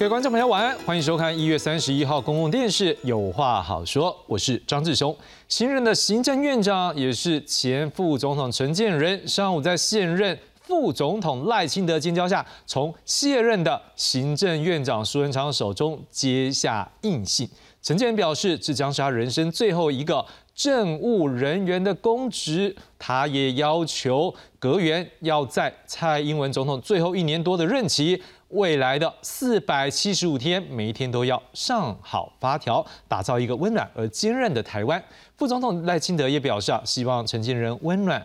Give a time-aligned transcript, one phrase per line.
[0.00, 5.14] 各位观众朋友，晚安，欢迎收看一月三十一号公共电视《有话好说》，我是张志雄。
[5.46, 17.46] 新任的行政院长也是前副总统陈建仁，上午在现任副总统赖清德监交下，从卸任的行政院长苏文昌手中接下印信。
[17.82, 20.24] 陈建仁表示，这将是他人生最后一个
[20.54, 22.74] 政务人员的公职。
[22.98, 28.22] 他也要求阁员要在蔡英文总统最后一年多的任期。
[28.50, 35.02] 未来的四百七十五天，每一天都要上好发条，打造一个温暖而坚韧的台湾。
[35.36, 38.24] 副总统赖清德也表示啊，希望陈建仁温暖、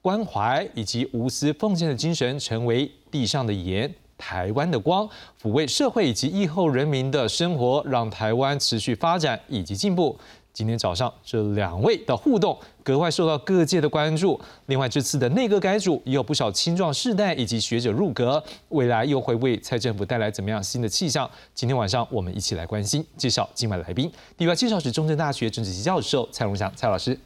[0.00, 5.08] 关怀以及无私奉献的精神，成为地上的盐、台湾的光，
[5.42, 10.16] 抚慰社会以及疫后人民的生活，让台湾持续发展以及进步。
[10.54, 14.40] 今天早上这两位的互动格外受到各界的关注。
[14.66, 21.28] 另外，这次的内阁改组也有不少青壮世代以及学者入阁，未来又会为蔡政府带来怎么样新的气象？
[21.56, 23.04] 今天晚上我们一起来关心。
[23.16, 27.18] 介绍今晚来宾，第一位介绍是中正大学政治系教授蔡荣祥蔡老师。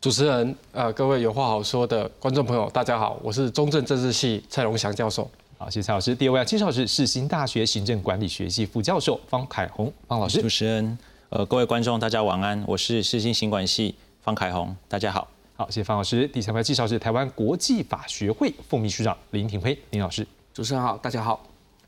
[0.00, 5.30] 主持人，呃，各位有话好说的观众朋友，大家好，我是中正政治系蔡荣祥教授。
[5.58, 6.14] 好，谢谢蔡老师。
[6.14, 10.40] 第二位介绍是世新大学行政管理学系副教授方凯宏方老师。
[10.40, 10.96] 主持人。
[11.30, 16.26] 呃，各位观众，大家晚安，我是世新行管系方凯宏，大家好，好，谢谢方老师。
[16.26, 21.40] 第三位介绍是台湾国际法学会副秘书长林廷辉林老师，主持人好，大家好，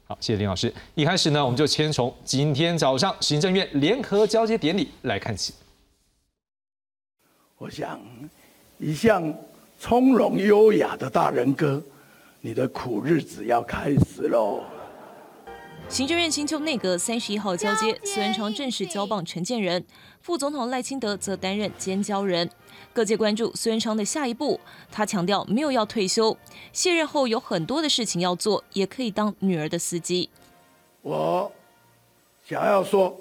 [0.07, 0.73] 好，谢谢林老师。
[0.95, 5.53] 一开始呢，我们就先从今天早上行政院联合交接典礼来看起。
[7.59, 8.01] 我想，
[8.79, 9.35] 一向
[9.77, 11.83] 从容优雅的大人哥，
[12.41, 14.63] 你的苦日子要开始喽。
[15.93, 19.85] 行政院新旧内阁三十一号交接，苏文昌正式交棒陈建仁，
[20.23, 22.49] 副总统赖清德则担任监交人。
[22.95, 24.59] 各界关注苏文昌的下一步，
[24.91, 26.35] 他强调没有要退休，
[26.73, 30.31] 卸任后有很多的事情要做，也可以当女儿的司机。
[31.03, 31.53] 我
[32.49, 33.21] 想要说，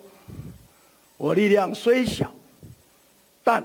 [1.18, 2.31] 我力量虽小，
[3.44, 3.62] 但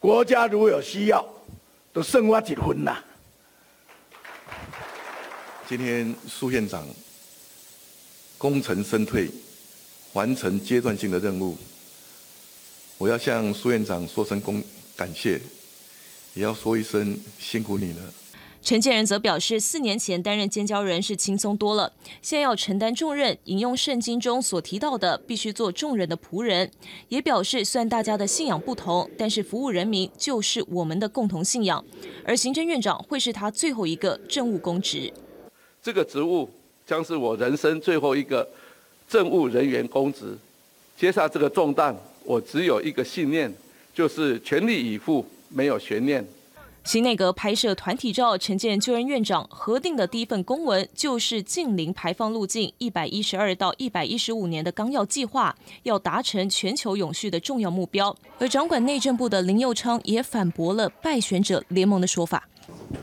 [0.00, 1.22] 国家如有需要，
[1.92, 2.96] 都剩我一分呐。
[5.68, 6.82] 今天苏院长。
[8.38, 9.28] 功成身退，
[10.12, 11.56] 完成阶段性的任务。
[12.96, 14.62] 我要向苏院长说声恭
[14.96, 15.40] 感谢，
[16.34, 18.14] 也要说一声辛苦你了。
[18.62, 23.36] 陈建仁则表示，四年前担任监交人是轻松多了，现在要承担重任。
[23.44, 26.70] 引用圣经中所提到的，必须做众人的仆人。
[27.08, 31.84] 也表示，虽然大家的信仰不同，但是服务人民就是我们的共同信仰。
[32.24, 35.12] 而行政院长会是他最后一个政务公职。
[35.82, 36.48] 这个职务。
[36.88, 38.48] 将是我人生最后一个
[39.06, 40.34] 政务人员公职，
[40.96, 41.94] 接下这个重担，
[42.24, 43.52] 我只有一个信念，
[43.94, 46.26] 就是全力以赴，没有悬念。
[46.84, 58.16] 新内阁拍摄团体照，陈建就任院长核定的第一份公文，就是近零排放路径一百一十二到一百一十五年的纲要计划，要达成全球永续的重要目标。
[58.38, 62.48] 而掌管内政部的林佑昌也反驳了败选者联盟的说法，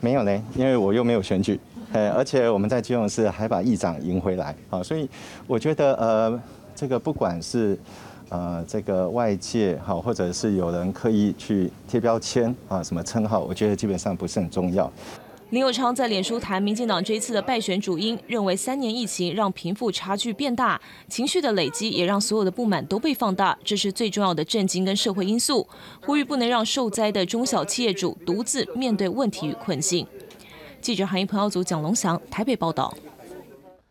[0.02, 1.60] 没有呢，因为我又没有选举。
[1.96, 5.08] 呃，而且我们在基隆市还把议长赢回来，好，所以
[5.48, 6.42] 我觉得呃，
[6.76, 7.80] 这个不管是
[8.28, 14.92] 呃这个外界好，或者是有人刻意去贴标签啊，什么称号，我觉得基本上不是很重要。
[15.52, 25.66] 林友昌在脸书谈民进党这一次的败选主因，认为三年疫情让贫富差距变大，情绪的累积也让所有的不满都被放大，这是最重要的震惊跟社会因素。
[26.06, 30.06] 呼吁不能让受灾的中小企业主独自面对问题与困境。
[30.86, 32.94] 记者韩一朋友组蒋龙翔台北报道。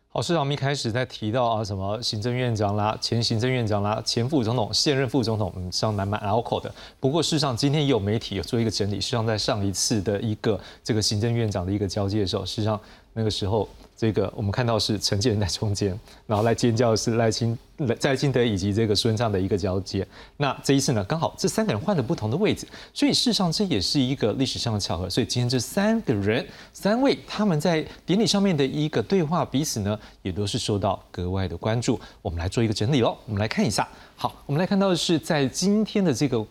[0.07, 6.73] 好，市长，我们一开始在提到啊，什么行政院长啦、前行政院长啦、前副总统、现任副总统，嗯，上蛮蛮拗口的。
[7.01, 12.79] 不过，事实上，今天也有媒体有做一个整理，事实上在上一次的一个这个行政院长的一个交接的时候，事实上
[13.11, 13.67] 那个时候。
[13.97, 15.97] 这个我们看到是陈建仁在中间，
[16.27, 17.57] 然后来尖叫是赖清
[18.01, 20.05] 赖清德以及这个孙尚的一个交接。
[20.35, 25.09] 那这一次呢，刚好这三个人换了不同的位置，所以事实上这也是一个历史上的巧合。
[25.09, 31.97] 所以今天这三个人三位他们在典礼上面的一个对话，彼此呢也都是受到格外的关注。
[32.21, 33.87] 我们来做一个整理喽，我们来看一下。
[34.17, 36.45] 好，我们来看到的是在今天的这个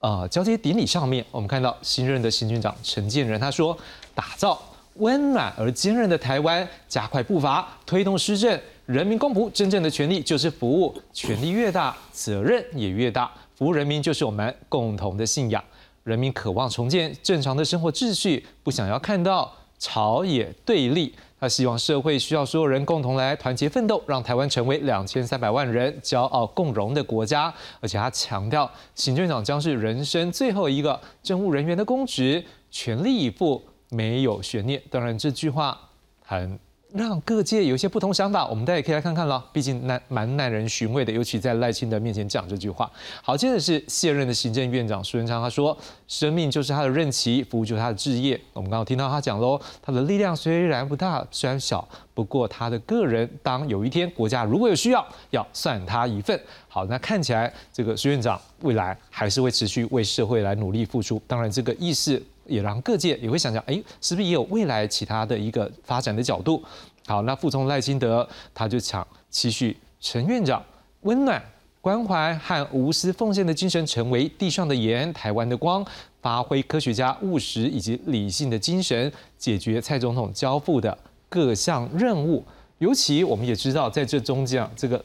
[0.00, 3.76] 呃交接典礼上面，我们看到新任的行军长陈建仁他说
[4.14, 4.58] 打造。
[4.98, 8.58] 温暖而坚韧的台湾，加快步伐，推动施政。
[8.86, 13.30] 人民公仆真正的权利就是服务，权力越大，责任也越大。
[13.56, 15.62] 服务人民就是我们共同的信仰。
[16.04, 21.12] 人民渴望重建正常的生活秩序，不想要看到朝野对立。
[21.38, 27.52] 他希望社会需要所有人共同来团结奋斗，让台湾成为两千三百万人骄傲共荣的国家。
[27.80, 33.62] 而且他强调，行政长将是人生最后一个政务人员的公职，全力以赴。
[33.90, 35.78] 没有悬念，当然这句话
[36.24, 36.58] 很
[36.92, 39.44] 让各界有一些不同想法，我们大家也可以来看看了。
[39.52, 42.90] 毕竟耐蛮耐人寻味的，尤其在赖清德面前讲这句话。
[43.22, 45.76] 好，接着是现任的行政院长苏贞昌，他说
[46.08, 56.40] ：“生命就是他的任期，服务就是他的置业。”我们刚刚听到他讲喽，他的力量虽然不大，虽然小，不过他的个人，当有一天国家如果有需要，要算他一份。
[56.68, 61.20] 好，那看起来这个苏院长未来还是会持续为社会来努力付出。
[61.26, 62.22] 当然，这个意识。
[62.48, 66.62] 也让各界也会想想，哎，是不是也有未来其他的一个发展的角度？
[67.06, 70.62] 好，那副总赖清德他就抢期许陈院长
[71.02, 71.42] 温暖、
[71.80, 75.84] 关怀和无私奉献的精神，成为地上的盐、台湾的光，
[76.20, 80.96] 发挥科学家务实以及理性的精神，解决蔡总统交付的
[81.28, 82.44] 各项任务。
[82.78, 85.04] 尤其我们也知道，在这中间啊，这个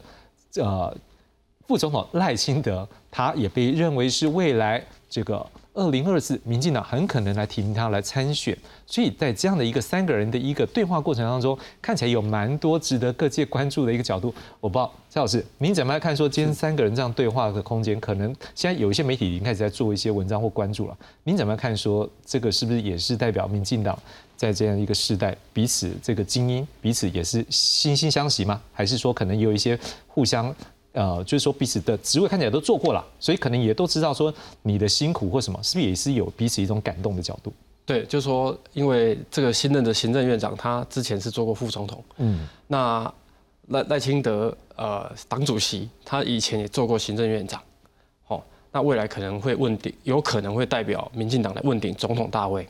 [0.56, 0.96] 呃
[1.72, 5.48] 副总统赖清德，他也被认为是未来这个。
[5.74, 14.36] 二零二四，民进党很可能来提名他来参选，所以在这样的一个三个人的一个对话过程当中，看起来有蛮多值得各界关注的一个角度。
[14.60, 16.14] 我不知道蔡老师，您怎么来看？
[16.14, 20.98] 说今天三个人这样对话的空间，可能现在有一些媒体已经开始在做一些文章或关注了。
[21.24, 21.76] 您怎么看？
[21.78, 23.98] 说这个是不是也是代表民进党
[24.36, 28.62] 在这样一个时代，彼此这个精英彼此也是惺惺相惜吗？
[28.74, 30.54] 还是说可能有一些互相？
[30.94, 37.54] 呃，就是说彼此的职位看起来都做过了，所以可能也都知道说你的辛苦或什么，是不是也是有彼此一种感动的角度？
[37.86, 43.12] 对，就是说，因为这个新任的行政院长他之前是做过副总统，嗯，那
[43.70, 47.62] 赖赖清德呃党主席他以前也做过行政院长，
[48.28, 52.68] 哦，那未来可能会问鼎，有可能会代表民进党来问鼎总统大位。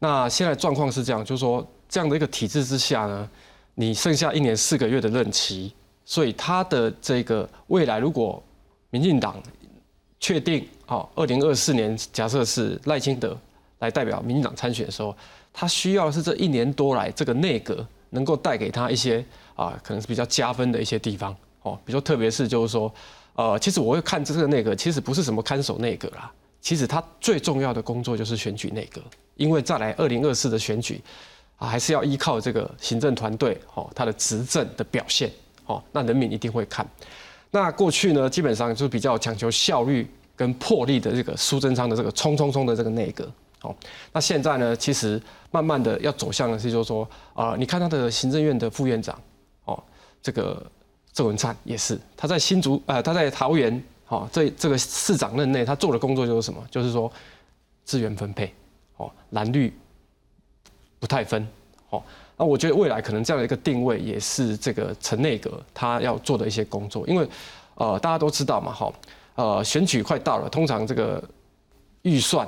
[0.00, 3.30] 那现在状况是这样，就是说这样的一个体制之下呢，
[3.76, 5.72] 你剩下一年四个月的任期。
[6.04, 8.42] 所以他的这个未来，如果
[8.90, 9.40] 民进党
[10.20, 13.36] 确定哦，二零二四年假设是赖清德
[13.78, 15.16] 来代表民进党参选的时候，
[15.52, 21.78] 他需要的是这一年多来这个内阁能够带给他一些啊，可能是比较加分的一些地方哦。
[21.84, 22.92] 比如说，特别是就是说，
[23.34, 29.00] 呃，其实我会看这个内阁，其实不是什么看守内阁啦，其实他最重要的工作就是选举内阁，
[29.36, 31.00] 因为再来二零二四的选举
[31.56, 35.30] 啊，还是要依靠这个行政团队哦，他的执政的表现。
[35.72, 36.86] 哦，那人民一定会看。
[37.50, 43.30] 那过去呢，基本上就是比较讲求效率跟魄力的这个苏贞昌的这个冲冲冲的这个内阁。
[43.62, 43.74] 哦，
[44.12, 45.20] 那现在呢，其实
[45.50, 49.18] 慢慢的要走向的是，就是说，啊，你看他的行政院的副院长，
[49.64, 49.82] 哦，
[50.20, 50.64] 这个
[51.12, 56.60] 郑文灿也是，他在新竹，呃，他在桃园，哦，这这个市长任内，他做的工作就是什么？
[56.70, 57.10] 就是说
[57.84, 58.52] 资源分配，
[58.96, 59.72] 哦，蓝绿
[60.98, 61.46] 不太分，
[61.90, 62.02] 哦。
[62.42, 67.24] 那我觉得未来可能这样的一个定位也是这个陈内阁他要做的一些工作，因为
[67.76, 68.92] 呃大家都知道嘛，哈，
[69.36, 71.22] 呃选举快到了，通常这个
[72.02, 72.44] 预算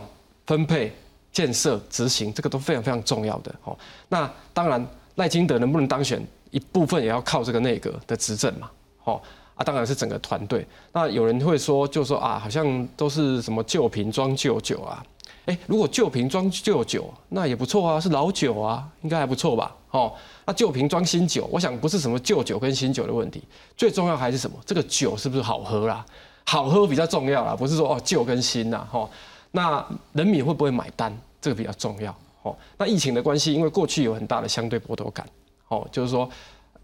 [0.46, 0.92] 分配、
[1.30, 3.78] 建设、执行这个都非常非常重要的，哦。
[4.08, 6.20] 那当然赖清德能不能当选，
[6.50, 8.68] 一部分也要靠这个内阁的执政嘛，
[9.04, 9.22] 哦
[9.54, 10.66] 啊，当然是整个团队。
[10.92, 15.06] 那有人会说，就说啊，好像都是什么旧瓶装旧酒啊。
[15.44, 19.72] 哎，如果旧瓶装旧酒，那也不错啊，是老酒啊，应该还不错吧？
[19.94, 20.12] 哦，
[20.44, 23.40] 那旧瓶装新酒，我想不是什么旧酒跟新酒的问题，
[23.76, 24.56] 最重要还是什么？
[24.66, 26.04] 这个酒是不是好喝啦？
[26.44, 29.08] 好喝比较重要啦，不是说哦旧跟新呐，哈。
[29.52, 31.16] 那人民会不会买单？
[31.40, 32.12] 这个比较重要。
[32.42, 35.24] 哦，那疫情的关系，因为过去有很大的相对剥夺感，
[35.68, 36.28] 哦，就是说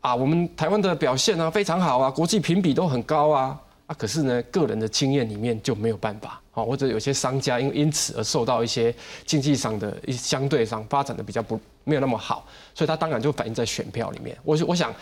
[0.01, 3.59] 啊，我们台湾的表现啊非常好啊，国际评比都很高啊。
[3.87, 8.95] 啊，可是呢，个人的经验里面就没有办法，哦，或者有些商家因因此而受到一些
[9.27, 14.39] 经济上的一相对上发展的比较不没有那么好，所以他当然就反映在选票里面。
[14.45, 14.95] 我我想，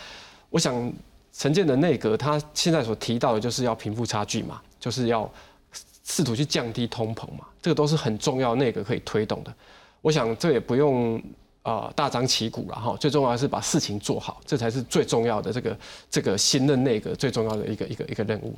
[0.49, 0.91] 我想
[1.31, 5.29] 陈建的内阁他现在所提到的就是要贫富差距嘛，就是要
[6.03, 9.53] 试图去降低通膨嘛，这个都是很重要内阁可以推动的。
[10.01, 11.21] 我想这也不用
[11.61, 15.77] 啊大张旗鼓了哈，最重要的是把事情做好，这才是最重要的这个
[16.09, 18.55] 这个新任内阁最重要的一个一个一个任务。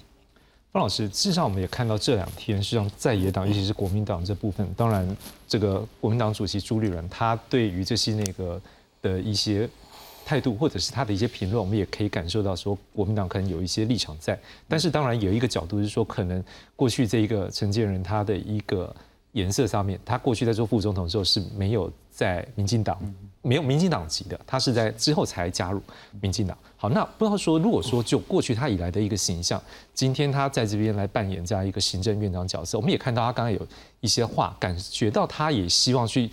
[0.72, 5.06] 方老师，事实上我们也看到这两天，实际上在野党，尤其是国民党这部分，当然
[5.46, 8.62] 这个国民党主席朱立伦，他对于这些那个
[9.02, 9.70] 的一些
[10.26, 14.40] 态度，或者是他的一些评论，我们也可以感受到说，国民党可能有一些立场在。
[14.70, 16.42] 但是当然有一个角度是说，可能
[16.78, 18.96] 过去这一个陈建仁他的一个
[19.34, 22.98] 颜色上面，他过去在做副总统的时候是没有在民进党。
[23.44, 25.82] 没有民进党籍的，他是在之后才加入
[26.22, 26.56] 民进党。
[26.82, 29.62] 好，那不知道说，如果说就过去他以来的一个形象，
[29.94, 33.68] 今天他在这边来扮演这样一个行政院长角色，我们也看到他刚刚有
[34.00, 36.28] 一些话，感觉到他也希望去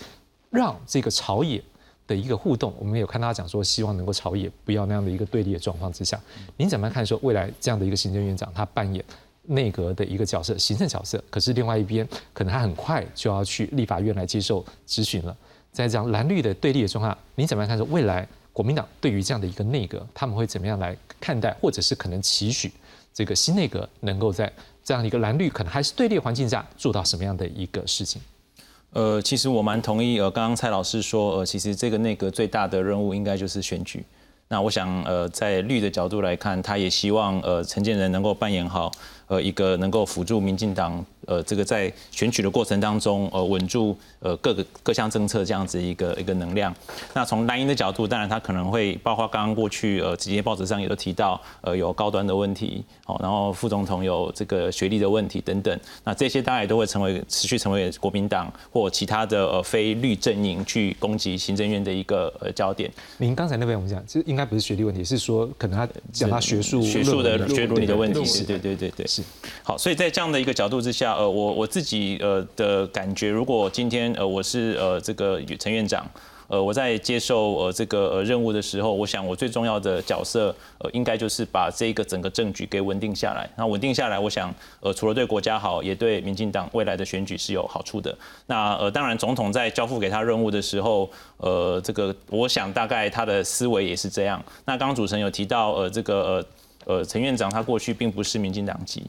[0.48, 1.62] 让这个朝野
[2.06, 2.72] 的一个互动。
[2.78, 6.18] 我们有看到他讲说，希望能够朝野不要那样的一个对立的状况之下。
[6.56, 9.04] 您怎么样看说未来这样的一个行政院长，他扮演
[9.42, 11.22] 内阁的一个角色，行政角色？
[11.28, 15.36] 可是另外一边，可能他很快就要去立法院来接受质询了。
[15.70, 17.76] 在这样蓝绿的对立的状况，你怎么样看？
[17.76, 18.26] 说未来
[18.58, 22.72] 国民党对于这样的一个内阁，他们会怎么样来看待，或者是可能期许
[23.14, 28.20] 这个新内阁能够在这样一个蓝绿可能还是对立环境下做到什么样的一个事情？
[28.94, 34.04] 呃，其实我蛮同意呃，刚刚蔡老师说，呃，其实这个内阁最大的任务应该就是选举。
[34.48, 38.90] 那我想，呃，在绿的角度来看，他也希望呃陈建仁能够扮演好
[39.28, 41.06] 呃一个能够辅助民进党。
[41.28, 46.74] 呃，这个在选举的过程当中，呃，稳住呃各个各项政策这样子一个一个能量。
[47.12, 55.78] 那从蓝营的角度，当然他可能会包括刚刚过去呃直接报纸上也都提到，呃，有高端的问题，好，然后副总统有这个学历的问题等等。
[56.02, 62.90] 那这些当然都会成为持续成为国民党或其他的呃非绿阵营去攻击行政院的一个呃焦点。
[63.18, 69.22] 您刚才那边我们讲，其实应该不是学历问题，是说可能他讲他学术学术的学伦理的问题，是对对对对是。
[69.62, 71.17] 好，所以在这样的一个角度之下。
[71.18, 76.08] 呃，我我自己呃的感觉，如果今天呃我是呃这个陈院长，
[76.46, 83.50] 呃我在接受呃这个呃任务的时候，我想我最重要的角色呃应该就是把这个整个政局给稳定下来。
[83.56, 88.16] 那稳定下来，我想呃除了对国家好，也对民进党未来的选举是有好处的。
[88.46, 94.40] 那呃当然总统在交付给他任务的时候，呃这个我想大概他的思维也是这样。
[94.64, 96.44] 那刚刚主持人有提到呃这个
[96.86, 99.02] 呃呃陈院长他过去并不是民进党籍。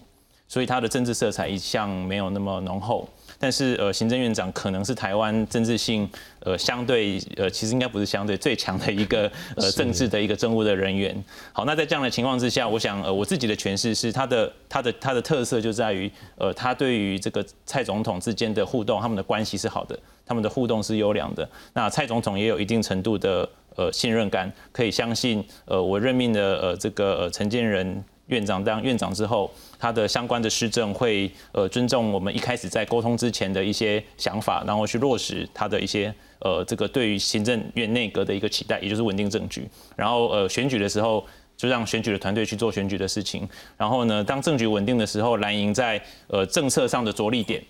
[0.49, 11.23] 所以他的政治色彩一向没有那么浓厚，但是呃，行政院长可能是台湾政治性呃相对呃，其实应该不是相对最强的一个呃政治的一个政务的人员。
[11.53, 21.47] 好，那在这样的情况之下，我想呃我自己的诠释是，他的他的他的特色就在于呃，他对于这个蔡总统之间的互动，他们的关系是好的，他们的互动是优良的。
[21.73, 29.51] 那蔡总统也有一定程度的呃信任感，可以相信呃我任命的呃这个呃陈建仁院长当院长之后。
[29.81, 39.65] 他的相关的施政会呃尊重我们一开始在沟通之前的一些想法，然后去落实他的一些呃这个对于行政院内阁的一个期待，也就是稳定政局。
[39.95, 43.47] 然后呃选举的时候就让选举的团队去做选举的事情。
[43.77, 47.63] 然后呢，当政局稳定的时候，蓝营在呃政策上的着力点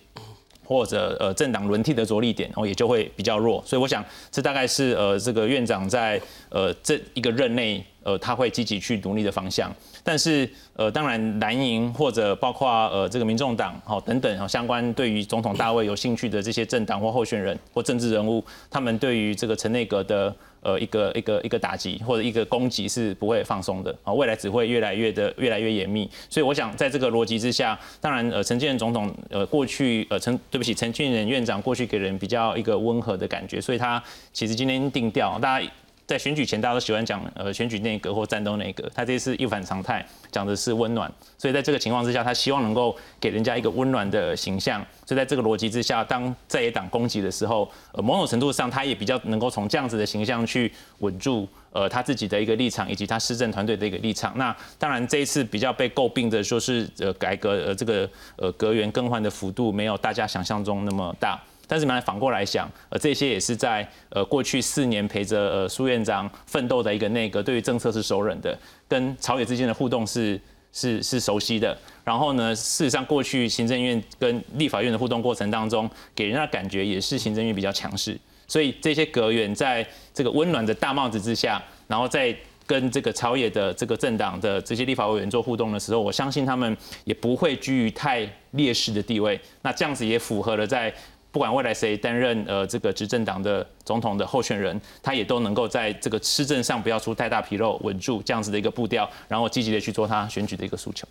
[0.70, 3.60] 或者呃政党轮替的着力点，然后也就会比较弱。
[3.66, 9.68] 所以我想这大概是呃这个院长在呃这一个任内呃他会积极去努力的方向。
[10.02, 26.08] 但是，呃，当然，蓝营或者包括呃这个民众党，好等等，相关对于总统大卫有兴趣的这些政党或候选人或政治人物，他们对于这个陈内阁的呃一个一个一个打击或者一个攻击是不会放松的啊，未来只会越来越的越来越严密。
[26.28, 34.02] 所以，我想在这个逻辑之下，当然，呃，陈建仁总统呃过去呃陈对不起，陈建仁院长过去给人比较一个温和的感觉，所以他
[34.32, 35.66] 其实今天定调，大家。
[36.10, 41.08] 在选举前，大家都喜欢讲呃选举内阁或战斗内阁，他这次一反常态，讲的是温暖。
[41.38, 44.84] 所以在这个情况之下，他希望能够给人家一个温暖的形象。
[45.06, 54.36] 所以在这个逻辑之下，当在野党攻击的时候，呃某种程度上，他也比较能够从这样子的形象去稳住呃他自己的一个立场，以及他施政团队的一个立场。
[54.36, 61.40] 那当然这一次比较被诟病的说是呃改革呃这个呃阁员更换的幅度没有大家想象中那么大。
[61.70, 68.58] 但是，反过来想，呃，这些也是在呃过去四年陪着呃苏院长奋斗的一个内阁，对于政策是熟人的，
[68.88, 70.40] 跟朝野之间的互动是
[70.72, 71.78] 是是熟悉的。
[72.02, 78.18] 然后呢，事实上过去行政院跟立法院的互动过程当中，给人家感觉也是行政院比较强势。
[78.48, 82.36] 所以这些阁员在这个温暖的大帽子之下，然后在
[82.66, 89.40] 跟这个朝野的这个政党的这些立法委员做互动的时候，我相信他们也不会居于太劣势的地位。
[89.62, 90.92] 那这样子也符合了在。
[91.32, 101.06] 不管未来谁担任呃这个执政党的总统的候选人，他也都能够在这个施政上不要出太大纰漏，稳住这样子的一个步调，然后积极的去做他选举的一个诉求。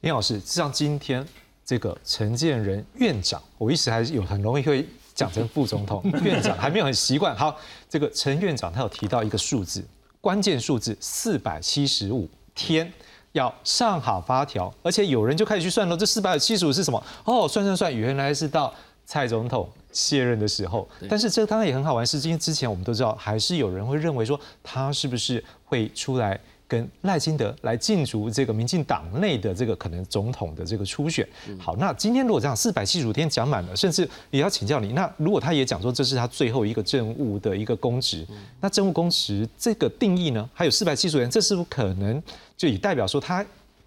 [0.00, 1.26] 林老师，像今天
[1.64, 7.34] 这个陈建仁院长，我一时还是有很容易会讲成副总统院长，还没有很习惯。
[7.34, 7.56] 好，
[7.88, 9.82] 这个陈院长他有提到一个数字，
[10.20, 12.92] 关键数字四百七十五天
[13.32, 17.02] 要上好发条，而且有人就开始去算了，这四百七十五是什么？
[17.24, 18.74] 哦，算算算，原来是到。
[19.08, 26.38] 蔡总统卸任的时候，但是这当然也很好玩，是因为之前我们都知道，还是有人会认为说他是不是会出来
[26.68, 31.26] 跟赖清德来竞逐这个民进党内的这个可能总统的这个初选。
[31.58, 38.26] 好，那今天如果这样四百七十五天讲满了，甚至也要请教你，那如果他也讲说这是他最后一个政务的一个公职，
[38.60, 40.46] 那政务公职这个定义呢？
[40.52, 42.22] 还有四百七十五天，这是不是可能
[42.58, 43.42] 就以代表说他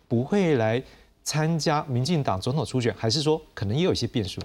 [0.07, 0.81] 不会来
[1.23, 4.41] 参加民进党总统初选，还是说可能也有一些变数？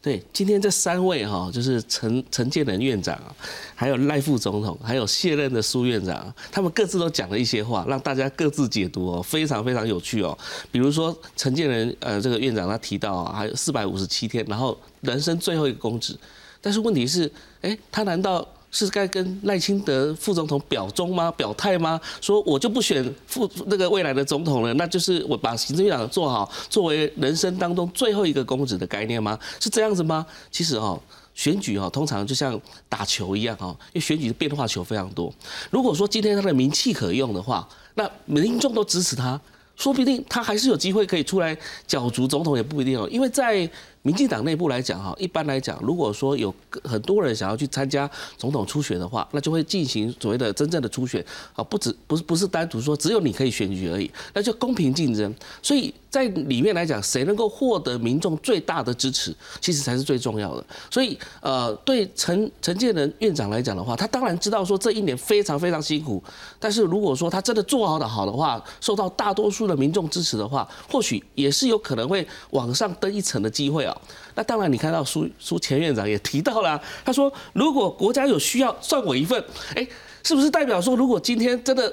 [0.00, 3.34] 对，今天这三位哈，就是陈陈建仁院长啊，
[3.74, 10.38] 还有赖副总统，还有卸任的苏院长，他们各自都讲了一些话，让大家各自解读哦，非常非常有趣哦。
[10.70, 16.16] 比如说陈建仁呃这个院长他提到啊，还有四百五十七天，然后人生最后一个公职，
[16.60, 17.30] 但是问题是，
[17.62, 21.30] 哎，他难道是该跟赖清德副总统表忠吗？
[21.32, 22.00] 表态吗？
[22.20, 29.38] 说我就不选副那个未来的总统了，那就是我把行政院长做好，作为人生当中最后一个公职的概念吗？
[29.58, 30.26] 是这样子吗？
[30.50, 30.98] 其实哈，
[31.34, 35.32] 选举哈，通常就像打球一样哈，因为选举的变化球非常多。
[35.70, 39.40] 如果说今天他的名气可用的话，那民众都支持他，
[39.76, 41.56] 说不定他还是有机会可以出来
[41.86, 43.68] 角逐总统，也不一定哦，因为在。
[44.02, 51.24] 民进党内部来讲，哈，一般来讲，如果说有很多人想要去参加总统初选的话，那就会进行所谓的真正的初选，
[51.54, 55.34] 啊，不止不是不是单独说只有你可以选举而已，那就公平竞争。
[55.62, 60.64] 所以在里面来讲，谁能够获得民众最大的支持，其实才是最重要的。
[60.90, 66.22] 所以，呃，对陈陈建仁院长来讲的话，他当然知道说这一年非常非常辛苦，
[66.58, 73.84] 但是如果说他真的做好的好的话，受到大多数的民众支持的话，或许也是有可能会往上登一层的机会
[74.34, 79.42] 那当然，你看到苏苏前院长也提到了，他说如果国家有需要，算我一份。
[79.74, 79.86] 哎，
[80.22, 81.92] 是不是代表说，如果今天真的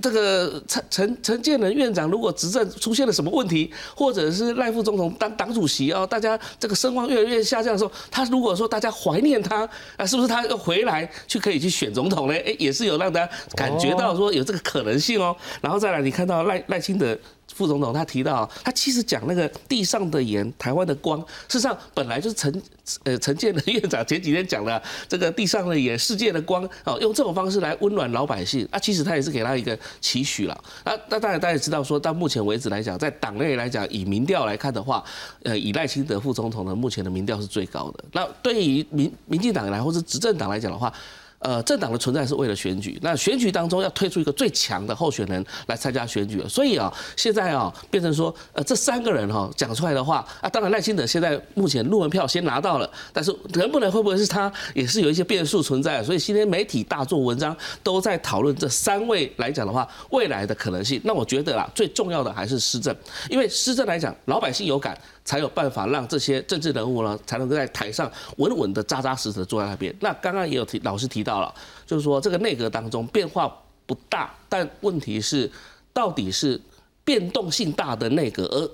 [0.00, 12.34] 这个陈陈陈建仁院长如果执政出现了什么问题，或者是赖副总统当党主席啊，大家这个声望越来越下降的时候，他如果说大家怀念他啊，是不是他要回来去可以去选总统呢？
[12.34, 15.34] 哎，也是有让大家感觉到说有这个可能性哦。
[15.60, 17.16] 然后再来，你看到赖赖清德。
[17.54, 22.62] 副总统他提到，他其实讲那个地上的盐，台湾的光，事实上本来就是陈
[23.04, 28.66] 呃陈建的院长前几天讲了这个地上的盐，世界的光哦，用这种方式来温暖老百姓。
[28.70, 30.64] 啊，其实他也是给他一个期许了。
[30.84, 35.02] 那那当然大家也知道，说到目前为止来讲，在党内来讲，以民调来看的话，
[35.42, 38.04] 呃，以赖清德副总统的目前的民调是最高的。
[38.12, 40.92] 那对于民民进党来或是执政党来讲的话，
[41.40, 61.00] 呃，政党的存在是为了选举，那选举当中要推出一个最强的候选人来参加选举，所以啊，现在啊变成说，呃，这三个人哈讲出来的话啊，当然赖清德现在目前论文票先拿到了，但是能不能会不会是他也是有一些变数存在，所以今天媒体大做文章都在讨论这三位来讲的话未来的可能性。
[61.04, 62.94] 那我觉得啦，最重要的还是施政，
[63.30, 64.94] 因为施政来讲，老百姓有感。
[65.30, 69.94] 才有办法让这些政治人物呢，才能够在台上稳稳的、扎扎实实的坐在那边。
[70.00, 71.54] 那刚刚也有提，老师提到了，
[71.86, 73.48] 就是说这个内阁当中变化
[73.86, 75.48] 不大，但问题是，
[75.92, 76.60] 到底是
[77.04, 78.70] 变动性大的内阁，而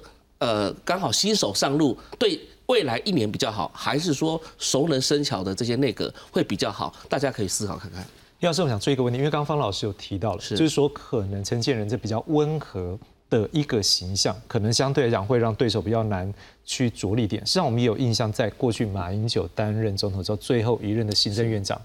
[0.47, 6.90] 呃刚好新手上路，对未来一年比较好，还是说熟能生巧的这些内阁会比较好？
[7.07, 8.03] 大家可以思考看看。
[8.40, 12.99] 李老师我想追一个问题，因为刚刚方老师有提到了，就是说可能陈建仁这比较温和。
[13.29, 16.33] 的一个形象，可能相对来讲会让对手比较难
[16.65, 17.45] 去着力点。
[17.45, 21.81] 实际上，我们也有印象，在过去马英九担任总统之后，最后一任的行政院长，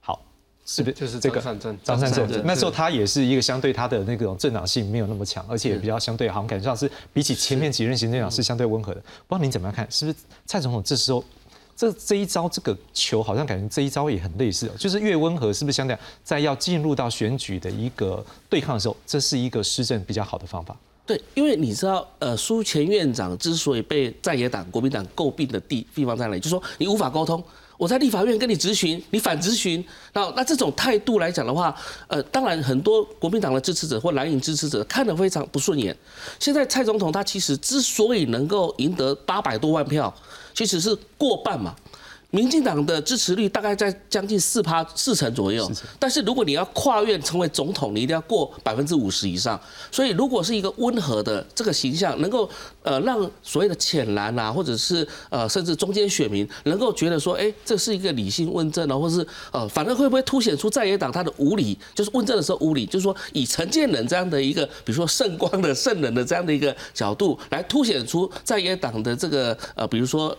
[0.00, 0.20] 好，
[0.64, 1.78] 是不是就是这个张善政？
[1.82, 9.00] 张善政那时候他也是一个相对他的那种政党性没有那么强，而且也比较相对好像感觉上是比起前面几任行政院长是相对温和的。
[9.00, 9.90] 不知道您怎么样看？
[9.90, 11.24] 是不是蔡总统这时候？
[11.76, 20.76] 这这一招，这个球好像感觉这一招也很类似，就是越温和，是不是相对在要进入到选举的一个对抗的时候，这是一个施政比较好的方法？
[21.06, 27.42] 对，因为你知道，呃，苏前院长之所以被在野党国民党诟病的地地方在哪里，就是说你无法沟通。
[27.76, 31.74] 我在立法院跟你质询，你反质询，那那这种态度来讲的话，
[32.06, 35.94] 呃，当然很多国民党的支持者或蓝营支持者看得非常不顺眼。
[36.38, 40.14] 现在蔡总统他其实之所以能够赢得八百多万票，
[40.54, 41.74] 其实是过半嘛。
[42.34, 45.70] 民进党的支持率大概在将近四趴四成左右，
[46.00, 49.58] 但是如果你要跨越成为总统，你一定要过百分之五十以上。
[49.92, 52.50] 所以如果是一个温和的这个形象，能够
[52.82, 70.36] 呃让所谓的浅蓝啊，或者是呃甚至中间选民能够觉得说，哎，这是一个理性问政啊，或是呃，反正会不会凸显出在野党他的无理，就是问政的时候无理，就是说以陈建仁这样的一个，比如说圣光的圣人的这样的一个角度来凸显出在野党的这个呃，比如说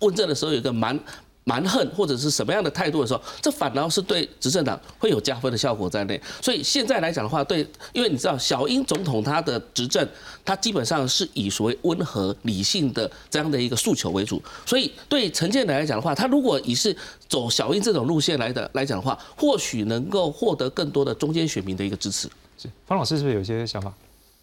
[0.00, 1.00] 问政的时候有一个蛮。
[1.48, 6.20] 蛮横或者是什么样的态度的时候，这反倒是对执政党会有加分的效果在内。
[6.42, 10.06] 所以现在来讲的话，对，因为你知道小英总统他的执政，
[10.44, 14.42] 他基本上是以所谓温和理性的这样的一个诉求为主。
[14.66, 16.94] 所以对陈建来讲的话，他如果以是
[17.26, 22.28] 走小英这种路线来的来讲的话，或许能够获得更多的中间选民的一个支持。
[22.58, 23.90] 是方老师是不是有些想法？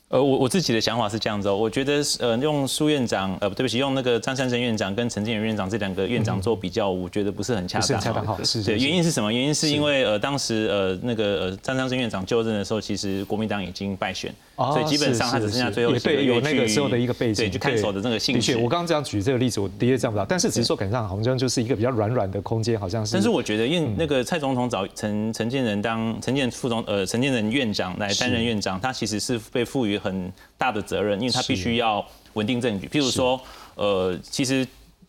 [0.10, 8.00] 呃，我我自己的想法是这样子哦，我觉得呃，用苏院长，呃，对不起，用那个张三生院长跟陈建仁院长这两个院长做比较，我觉得不是很恰当。
[8.00, 8.24] 恰当。
[8.64, 9.34] 对，原因是什么？
[9.34, 14.32] 原因是因为呃，当时呃，那个呃，张三生院长就任的时候，其实国民党已经败选。
[14.58, 18.54] 所以基本上他只剩下最后对有那个时候的一个背景，对，就看守的那个兴趣。
[18.54, 20.24] 的确，我刚刚这样举这个例子，我的确这样不到。
[20.24, 23.12] 但是只是说，感觉上好像就是一个比较软软的空间，好像是。
[23.12, 32.88] 但是我觉得，因为那个蔡总统找陈陈建仁当陈建副总呃陈建仁院长来担任院长，他其实是被赋予很大的责任，因为他必须要稳定政局。
[32.88, 33.42] 譬如说，
[33.74, 34.66] 呃，其实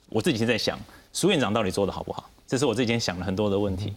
[0.09, 0.79] 我自己现在想，
[1.13, 2.29] 苏院长到底做的好不好？
[2.47, 3.93] 这是我这几天想了很多的问题。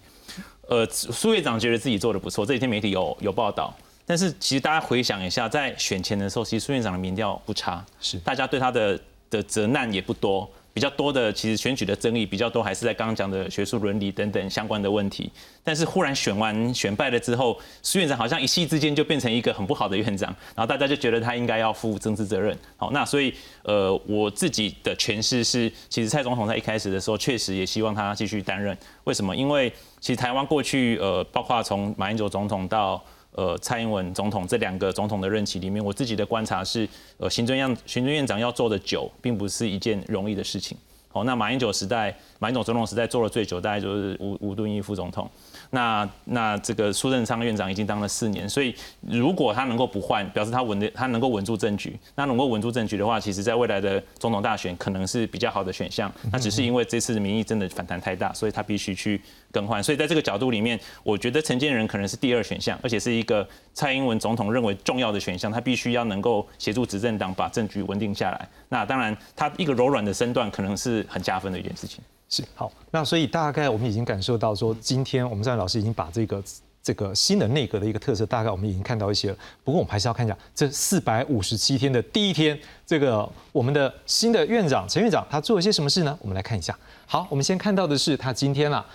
[0.68, 3.74] 呃，苏院长觉得自己做的不错，这几天媒体有有报道。
[4.06, 10.50] 但是其实大家回想一下，在选前的时候，其实苏院长的民调不差，是大家对他的的责难也不多。
[10.74, 15.30] 比较多的，其实选举的争议比较多，还是在刚刚讲的学术伦理等等相关的问题。
[15.64, 22.58] 但是忽然选完选败了之后，苏院长好像一夕之间就变成一个很不好的院长，然后大家就觉得他应该要负政治责任。
[22.78, 28.78] 好，那所以呃，我自己的诠释是，其实蔡总统在一开始的时候确实也希望他继续担任。
[29.04, 29.36] 为什么？
[29.36, 36.88] 因为其实台湾过去呃，包括从马英九总统到呃，蔡英文总统这两个总统的任期里面，我自己的观察是，
[37.18, 40.78] 呃，行政院行政院长要做的久，并不是一件容易的事情。
[41.08, 45.30] 好，那马英九时代，马英九总统时代做了最久，大概就是吴吴敦义副总统。
[45.72, 51.98] 那那这个苏贞昌院长已经当了四年，所以如果他能够不换，表示他稳的，他能够稳住政局。
[52.16, 56.12] 那能够稳住政局的话，其实在未来的总统大选可能是比较好的选项。
[56.32, 59.84] 那只是因为这次的民意真的反弹太大，所以他必须去更换。
[59.84, 65.52] 所以在这个角度里面，我觉得陈建仁可能是第二选项，而且是一个蔡英文总统认为重要的选项。
[65.52, 68.50] 他必须要能够协助执政党把政局稳定下来。
[68.70, 72.00] 那当然，他一个柔软的身段可能是很加分的一件事情。
[72.30, 76.44] 是好，那所以大概我们已经感受到说，今天我们张老师已经把这个
[76.84, 79.38] 这个新的内阁的一个特色，大概我们已经看到一些了。
[79.64, 86.16] 不过我们还是要看一下这四百五十七天的第一天，这个我们的新的院长陈院长他做了些什么事呢？
[86.22, 86.78] 我们来看一下。
[87.08, 88.86] 好，我们先看到的是他今天啊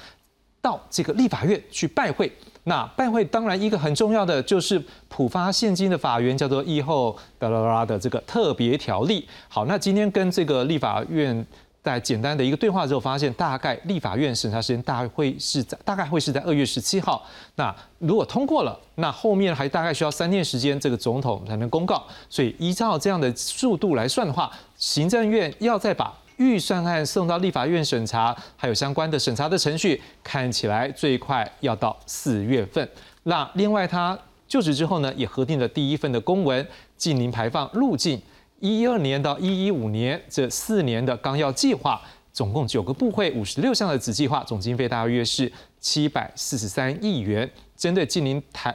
[0.62, 2.30] 到这个立法院去拜会。
[2.66, 9.28] 那拜会当然一个很重要的就是普发现金的法源叫做以后哒啦啦的这个特别条例。
[9.48, 11.44] 好，那今天跟这个立法院。
[11.84, 17.22] 在简单的一个对话之后，发现大概立法院审查时间大概会是在大概会是在二月十七号。
[17.56, 22.02] 那如果通过了，那后面还大概需要三天时间，这个总统才能公告。
[22.30, 32.88] 所以依照这样的速度来算的话，行政院要再把预算案送到立法院审查，还有相关的审查的程序，看起来最快要到四月份。
[33.24, 34.18] 那另外他
[34.48, 36.66] 就职之后呢，也核定了第一份的公文，
[36.96, 38.18] 近零排放路径。
[38.60, 42.00] 一二年到一一五年这四年的纲要计划，
[42.32, 47.50] 总共九个部会五十六项的子计划，总经费大约是七百四十三亿元。
[47.76, 48.74] 针对近邻谈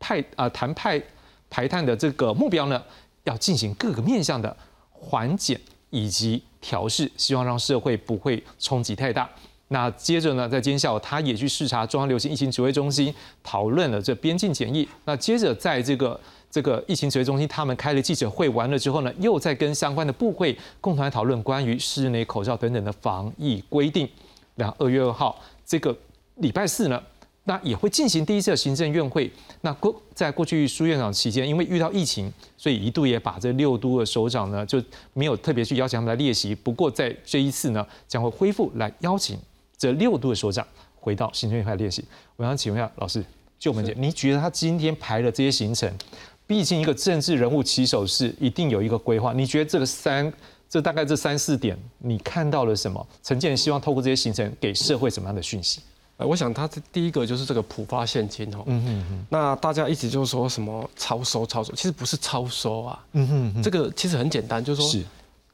[0.00, 1.00] 派啊谈派
[1.48, 2.82] 排碳的这个目标呢，
[3.24, 4.56] 要进行各个面向的
[4.90, 9.30] 缓解以及调试，希望让社会不会冲击太大。
[9.68, 14.88] 那接着呢，在今天下午，他也去视察中央流行疫情指挥中心，讨论了这边境检疫。
[15.04, 16.18] 那接着在这个。
[16.52, 24.06] 这个疫情指挥中心他们开了记者会，完了之后呢，又在跟相关的部会共同来讨论关于室内口罩等等的防疫规定。
[24.54, 25.96] 然后二月二号这个
[26.36, 27.02] 礼拜四呢，
[27.44, 29.32] 那也会进行第一次的行政院会。
[29.62, 34.78] 那过在过去苏院长期间，因为遇到疫情，所以一度也把这六都的首长呢就
[35.14, 36.54] 没有特别去邀请他们来列席。
[36.54, 39.38] 不过在这一次呢，将会恢复来邀请
[39.78, 40.66] 这六都的首长
[41.00, 42.04] 回到行政院会列席。
[42.36, 43.24] 我想请问一下老师，
[43.58, 45.90] 就我们讲，你觉得他今天排的这些行程？
[46.52, 49.32] 毕竟一个政治人物起手是一定有一个规划。
[49.32, 50.30] 你觉得这个三，
[50.68, 53.06] 这大概这三四点，你看到了什么？
[53.22, 55.80] 陈建希望透过这些行程给社会什么样的讯息？
[56.18, 58.66] 呃，我想他这第一个就是这个普发现金哦。
[59.30, 63.02] 那大家一直就说什么超收超收，其实不是超收啊。
[63.12, 63.62] 嗯哼。
[63.62, 65.02] 这个其实很简单，就是说，是，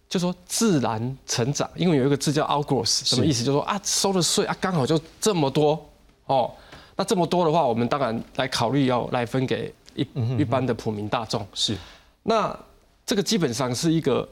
[0.08, 1.70] 就说自然成长。
[1.76, 3.44] 因为有一个字叫 outgrowth，什么意思？
[3.44, 5.80] 就是说啊，收的税啊，刚好就这么多
[6.26, 6.50] 哦。
[6.96, 9.72] 那这么多的话，我们当然来考虑要来分给。
[9.98, 11.46] 一一般的普民大众。
[11.52, 11.76] 是，
[12.22, 12.56] 那
[13.04, 14.26] 这个基本上是一个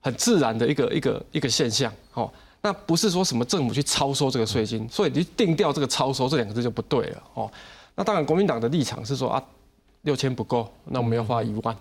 [0.00, 7.50] 很自然的一个一个一个现象，哦，那不是说什么政府去超收这个税金，所以你定掉这个超收这两个字就不对了，哦，
[7.96, 9.42] 那当然国民党的立场是说啊，
[10.02, 11.76] 六千不够，那我们要花一万，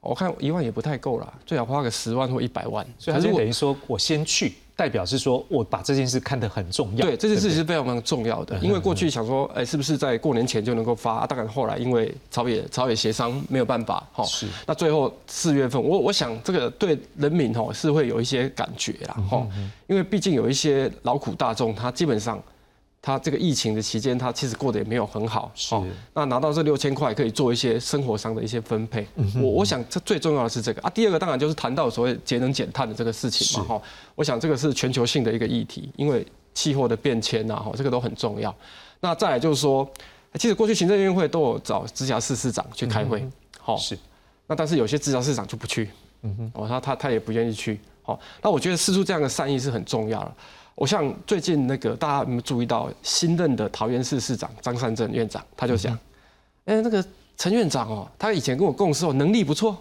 [0.00, 4.54] 我看一万也不太够了，最好花个十万或一百万，所以还是等于说我先去。
[4.78, 7.04] 代表是说，我把这件事看得很重要。
[7.04, 8.56] 对，这件事是非常非常重要的。
[8.60, 11.26] 因为过去想说，哎，是不是在过年前就能够发？
[11.26, 14.22] 当然后来因为朝野朝野协商没有办法，哈。
[14.24, 14.46] 是。
[14.64, 19.44] 那最后四月份，我我想这个对人民哈是会有一些感觉啦，哈。
[19.88, 22.40] 因为毕竟有一些劳苦大众，他基本上。
[23.08, 25.50] 他这个疫情的期间，他其实过得也没有很好。
[25.54, 25.74] 是。
[26.12, 29.06] 那拿到这六千块，可以做一些生活上的一些分配。
[29.36, 30.90] 我我想这最重要的是这个啊。
[30.90, 33.64] 第二个当然就是谈到所谓节能减碳的这个事情嘛。
[33.66, 33.82] 哈。
[34.14, 38.54] 我想这个是全球性的一个议题，因为气候的变迁呐，哈，这个都很重要。
[39.00, 39.90] 那再来就是说，
[40.34, 43.26] 其实过去行政院会都有找直辖市市长去开会。
[43.58, 43.74] 好。
[43.78, 43.98] 是。
[44.46, 45.88] 那但是有些直辖市长就不去。
[46.24, 46.50] 嗯哼。
[46.52, 47.80] 哦，他他他也不愿意去。
[48.02, 48.20] 好。
[48.42, 50.34] 那我觉得试出这样的善意是很重要的。
[50.78, 55.92] 我像最近那个大家有没有注意到新任的桃园市市长张善政院长，他就讲，
[56.66, 57.04] 哎，那个
[57.36, 59.76] 陈院长哦，他以前跟我共事哦，能力不错，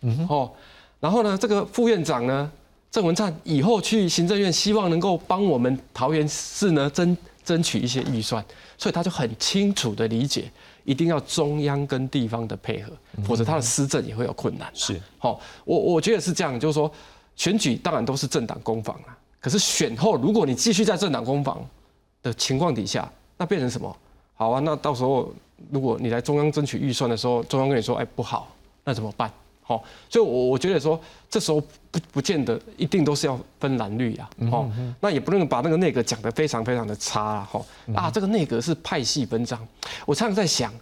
[0.00, 0.50] 嗯哦，
[0.98, 2.50] 然后呢，这个副院长呢，
[2.90, 8.44] 郑文灿以后去行政院，希望能够帮我们桃园市呢争争取一些预算，
[8.76, 10.50] 所以他就很清楚的理解，
[10.82, 12.90] 一定要中央跟地方的配合，
[13.24, 14.68] 否则他的施政也会有困难。
[14.74, 16.90] 是，好，我我觉得是这样，就是说
[17.36, 21.62] 选举当然都是政党攻防啊，可是选后如果你继续在政党攻防
[22.22, 23.94] 的情况底下，那变成什么？
[24.34, 25.30] 好啊，那到时候
[25.70, 28.48] 如果你来中央争取预算的时候，中央跟你说，哎，不好，
[28.84, 29.30] 那怎么办？
[29.64, 31.00] 好，所以，我我觉得说，
[31.30, 39.58] 这时候不不见得一定都是要分蓝绿啊，哦，那也不能把那个内阁讲得非常非常的差啊，哈，啊，这个内阁是派系分赃，
[40.04, 40.72] 我常常在想，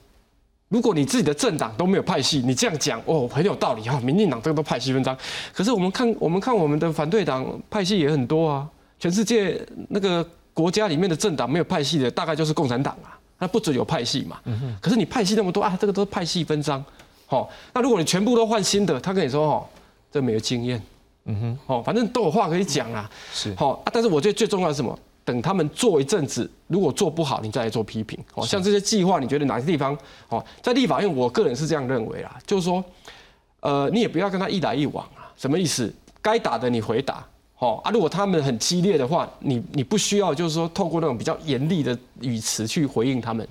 [0.70, 5.16] 如果你自己的政党都没有派系，你这样讲哦，很有道理哈，民进党这个都派系分赃，
[5.52, 8.66] 可是我们看我们看我们的反对党派系也很多啊，
[8.98, 14.38] 全世界那个国家里面的政党没有派系的，大概就是共产党啊，那不准有派系嘛，
[14.80, 16.82] 可是你派系那么多啊，这个都是派系分赃。
[17.26, 19.66] 好，那如果你全部都换新的，他跟你说哦，
[20.12, 20.80] 这没有经验，
[21.24, 24.96] 嗯哼，哦，反正都有话可以讲啊，是，好啊，但是我觉得最重要是什么？
[25.24, 28.18] 等他们做一阵子，如果做不好，你再来做批评。
[28.34, 29.96] 哦，像这些计划，你觉得哪些地方？
[30.28, 32.82] 哦，在立法院，我个人是这样认为啦，就是说，
[33.60, 35.92] 呃，你也不要跟他一来一往啊，什么意思？
[36.22, 37.24] 该打的你回答。
[37.58, 43.46] 哦啊，如果他们很激烈的话，你你不需要就是说透过那种比较严厉的语词去回应他们，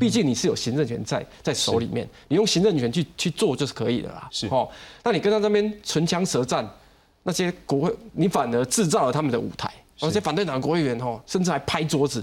[0.00, 4.28] 毕竟你是有行政权在在手里面，你用行政权去去做就是可以的啦。
[4.32, 4.68] 是哦，
[5.04, 6.68] 那你跟他那边唇枪舌战，
[7.22, 12.22] 那些国会你反而制造了他们的舞台，而且反对党国会议员哦，甚至还拍桌子，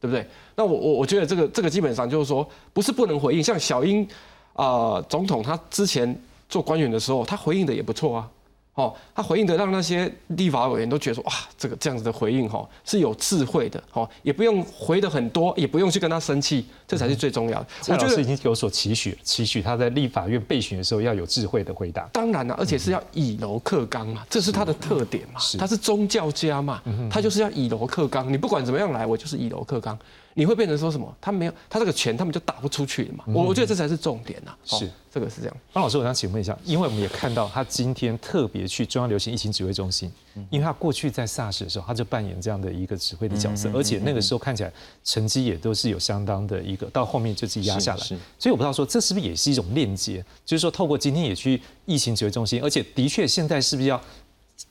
[0.00, 0.26] 对不对？
[0.54, 4.06] 那我我我觉得这个这个基本上就是说，不是不能回应，像小英
[4.52, 6.16] 啊总统他之前
[6.48, 8.28] 做官员的时候，他回应的也不错啊。
[8.74, 17.66] 哦，他回应的让那些立法委员都觉得说，哇，这个这样子的回应哈是有智慧的，哦，也不用回的很多，也不用去跟他生气，这才是最重要的。
[17.88, 22.02] 我觉得已经有所期许，期许他在立法院备询的时候要有智慧的回答。
[22.12, 29.96] 当然了，而且是要以柔克刚嘛，这是他的特点嘛，他是宗教家嘛，他就是要以柔克刚，你不管怎么样来，我就是以柔克刚。
[30.34, 31.16] 你会变成说什么？
[31.20, 33.24] 他没有他这个权，他们就打不出去了嘛。
[33.28, 34.54] 我我觉得这才是重点呐。
[34.64, 35.56] 是，这个是这样。
[35.72, 40.10] 方老师，我想请问一下，因为我们也看到他今天特别去中央流行疫情指挥中心，
[40.50, 44.72] 因为他过去在 SARS 的时候，他就扮演这样的一个指挥的角色，而且那个时候看起来
[45.04, 48.02] 成绩也都是有相当的一个，到后面就是压下来。
[48.04, 54.00] 所以我不知道说这是不是也是一种链接，就是说透过今天也去疫情指挥中心，而且的确现在是不是要？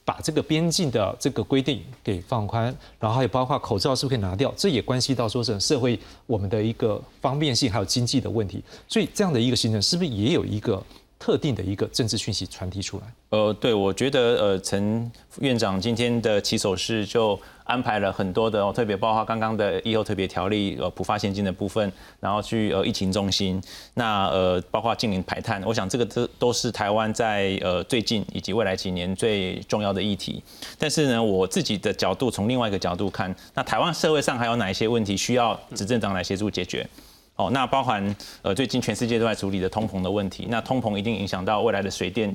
[0.04, 2.64] 把这个边境的这个规定给放宽，
[2.98, 8.62] 然后还有包括口罩是不是可以拿掉，这也关系到说是社会我们的一个方便性，还有经济的问题。
[8.88, 10.82] 所以这样的一个行程是不是也有一个
[11.24, 13.04] 特定的一个政治讯息传递出来？
[13.30, 17.40] 呃，对，我觉得呃，陈院长今天的起手式就。
[17.64, 23.58] 安排了很多的，特别包括刚刚的疫后特别条例，呃，普发现金的部分，然后去呃疫情中心，
[23.94, 30.42] 那呃包括近零排碳，我想这个都都是台湾在呃最近以及未来几年最重要的议题。
[30.78, 36.86] 但是呢，我自己的角度从另外一个角度看，那台湾社会上还有哪一些问题需要执政党来协助解决？
[37.36, 42.34] 哦，那包含呃最近全世界都在处理的通膨的问题，那通膨一定影响到未来的水电。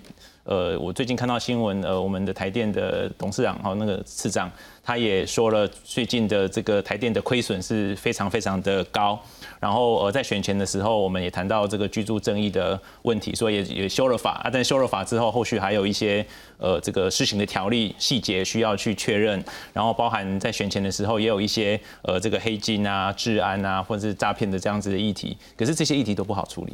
[0.50, 4.52] 呃，我最近看到新闻，呃，我们的台电的董事长哦，那个次长，
[4.84, 9.20] 他也说了，最近的这个台电的亏损是非常非常的高。
[9.60, 14.50] 然后呃，在选前的时候，我们也谈到这个居住争议的问题，所以也也修了法啊。
[14.52, 16.26] 但修了法之后，后续还有一些
[16.58, 19.40] 呃这个施行的条例细节需要去确认。
[19.72, 25.38] 然后包含在选前的时候，也有一些呃这个黑金啊、治安啊，或者是诈骗的这样子的议题。
[25.56, 26.74] 可是这些议题都不好处理。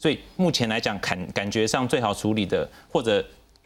[0.00, 3.22] 所以目前来讲，感感觉上最好处理的，或者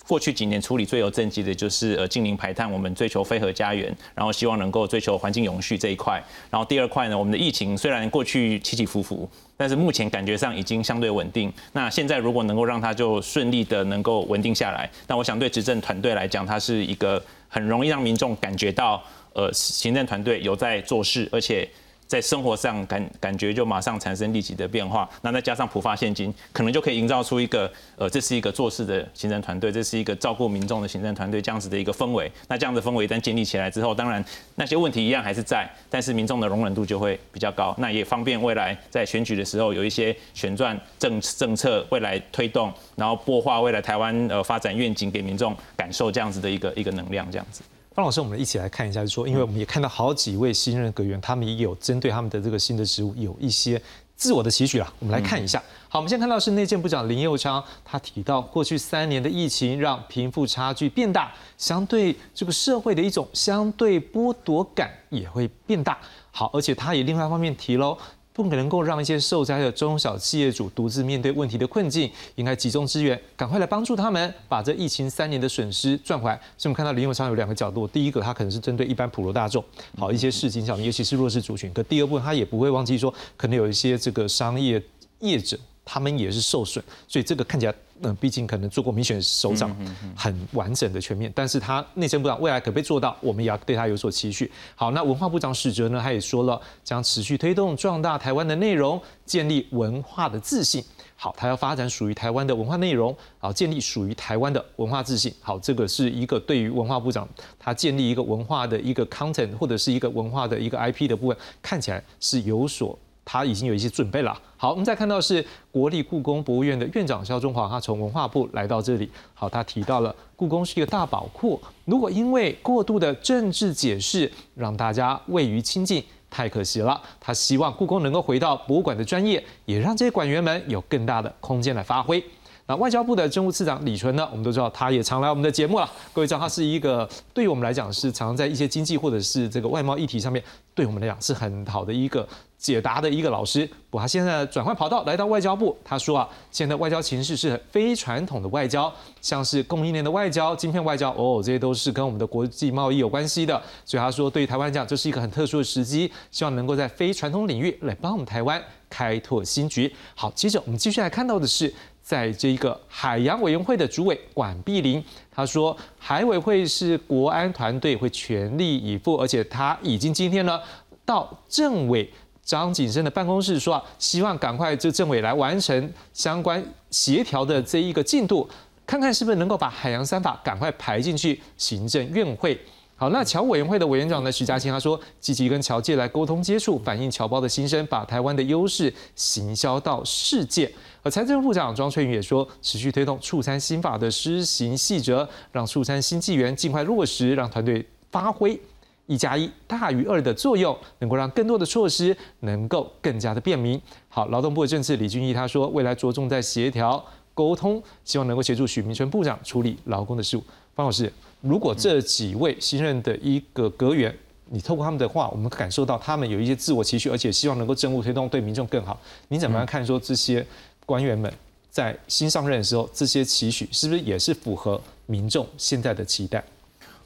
[0.08, 6.20] 过去几年处理最有政绩的，就是呃近零排碳，我们追求非核家园，然后希望能够追求环境永续这一块。
[6.50, 11.52] 然后第二块呢，我们的疫情虽然过去起起伏伏，但是目前感觉上已经相对稳定。
[11.72, 19.00] 那现在如果能够让它就顺利的能够稳定下来，那我想对执政团队来讲，它是一个很容易让民众感觉到，
[19.34, 21.68] 呃，行政团队有在做事，而且。
[22.06, 32.30] 在生活上感感觉就马上产生立即的变化，那再加上普发现金，可能就可以营造出一个呃，这是一个做事的行政团队，这是一个照顾民众的行政团队这样子的一个氛围。
[32.48, 47.62] 那这样的氛围一旦建立起来之后，当然那些问题一样还是在，但是民众的容忍度就会比较高，那也方便未来在选举的时候有一些旋转政政策未来推动，然后播化未来台湾呃发展愿景给民众感受这样子的一个一个能量这样子。
[47.94, 53.80] 方老师，我们一起来看一下，就说，因为我们也看到好几位新任阁员，他们也有针对他们的这个新的职务有一些
[54.16, 54.92] 自我的期许啦。
[54.98, 55.62] 我们来看一下。
[55.88, 65.96] 好，我们先看到是内政部长林佑昌，他提到过去三年的疫情让贫富差距变大，相对这个社会的一种相对剥夺感也会变大。
[66.32, 67.96] 好，而且他也另外一方面提喽。
[68.34, 76.34] 不可能够让一些受灾的中小企业主独自面对问题的困境，应该集中资源，赶快来帮助他们，把这疫情三年的损失赚回来。
[76.58, 79.64] 所以我们看到林永昌有两个角度，第一个他可能是针对一般普罗大众，
[79.96, 84.82] 好一些市井小民，尤其是弱势族群；可第二部分他也不会忘记说，可能有一些这个商业
[85.20, 85.56] 业者。
[85.84, 89.76] 他们也是受损，所以这个看起来，嗯，毕竟可能做过民选首长，
[90.16, 91.30] 很完整的全面。
[91.34, 94.50] 但是他内政部长未来可不可以做到，我们也要对他有所期许。
[94.74, 100.82] 好，那文化部长史哲呢，他也说了，将持续推动壮大台湾的内容，建立文化的自信。
[101.16, 103.08] 好，他要发展属于台湾的文化内容，
[103.40, 105.32] 然后建立属于台湾的文化自信。
[105.40, 107.26] 好，这个是一个对于文化部长
[107.58, 112.98] 他建立一个文化的一个 content 或者是一个文化的一个 IP 的部分，看起来是有所。
[113.24, 114.36] 他已经有一些准备了。
[114.56, 119.10] 好，我们再看到是国立故宫博物院的院长肖中华，他从文化部来到这里。
[119.32, 127.00] 好，他提到了故宫是一个大宝库，如果因为过度的政治解释让大家位于亲近，太可惜了。
[127.20, 132.22] 他希望故宫能够回到博物馆的专业，也让这些馆员们有更大的空间来发挥。
[132.66, 134.26] 那外交部的政务次长李纯呢？
[134.30, 135.90] 我们都知道，他也常来我们的节目了。
[136.14, 140.42] 各位知道，他是一个对于我们来讲是常在一些经济或者是这个外贸议题上面，
[140.74, 143.68] 对我们来讲是很好的一个解答的一个老师。
[143.90, 153.60] 不，他现在转换跑道来到外交部，他说啊，现在外交形势是非传统的外交，像是供应链的外交、晶片外交，哦，这些都是跟我们的国际贸易有关系的。
[153.84, 159.94] 所以他说，对于台湾讲，这是一个很特殊的时机，希望能够在非传统领域来帮我们台湾开拓新局。
[160.14, 161.70] 好，接着我们继续来看到的是。
[162.04, 165.02] 在这一个海洋委员会的主委管碧玲，
[165.34, 170.60] 他说海委会是国安团队会全力以赴，而且他已经今天呢
[171.06, 172.06] 到政委
[172.42, 178.46] 张景生的办公室说啊，希望赶快这政委来完成相关协调的这一个进度，
[178.86, 182.60] 看看是不是能够把海洋三法赶快排进去行政院会。
[182.96, 184.30] 好，那侨委员会的委员长呢？
[184.30, 190.70] 徐嘉清他说，积极跟侨界来沟通接触，反映侨胞的心声，把台湾的优势行销到世界。
[191.02, 198.58] 而财政部长庄翠云也说，持续推动促餐新法的施行细则，让促餐新纪元尽快落实，让团队发挥
[199.06, 203.78] 一加一大于二的作用，能够让更多的措施能够更加的便民。
[204.08, 207.04] 好，劳动部的政治李俊毅他说，未来着重在协调
[207.34, 210.44] 沟通，希望能够协助许明春部长处理劳工的事务。
[210.76, 211.12] 方老师。
[211.44, 214.16] 如果这几位新任的一个阁员，
[214.48, 218.98] 你透过他们的话，我们感受到他们有一些自我期许，而且希望能够政务推动，对民众更好。
[219.28, 220.44] 你怎么样看说这些
[220.86, 221.30] 官员们
[221.70, 226.42] 在新上任的时候，这些期许是不是也是符合民众现在的期待？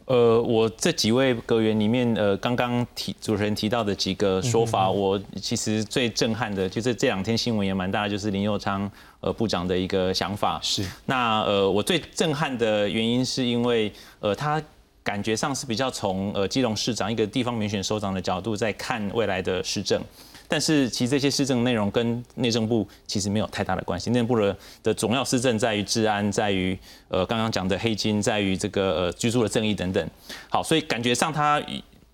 [0.09, 8.90] 呃，我这几位阁员里面，呃，刚刚提主持人提到的几个说法，我其实最震撼的，就是这两天新闻也蛮大，就是林佑昌
[9.21, 10.59] 呃部长的一个想法。
[10.62, 10.83] 是。
[11.05, 14.62] 那呃，我最震撼的原因是因为，呃，他
[15.03, 20.03] 感觉上是比较从呃基隆市长一个地方民选首长的角度在看未来的市政。
[20.48, 24.08] 但是其实这些施政内容跟内政部其实没有太大的关系。
[24.11, 26.76] 内政部的的主要施政在于治安，在于
[27.08, 30.11] 呃刚刚讲的黑金，在于这个呃居住的正义等等。
[30.48, 31.62] 好，所以感觉上他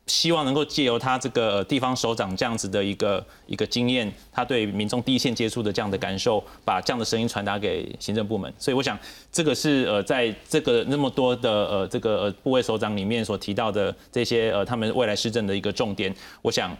[0.06, 8.52] 希望能够借由他这个地方首长这样子的一个一个经验，他对民众第一线接触的这样的感受，把这样的声音传达给行政部门。
[8.58, 8.98] 所以我想
[9.32, 16.76] 这个是呃在这个那么多的呃这个呃部位首长里面所提到的这些呃他们未来施政的一个重点，我想。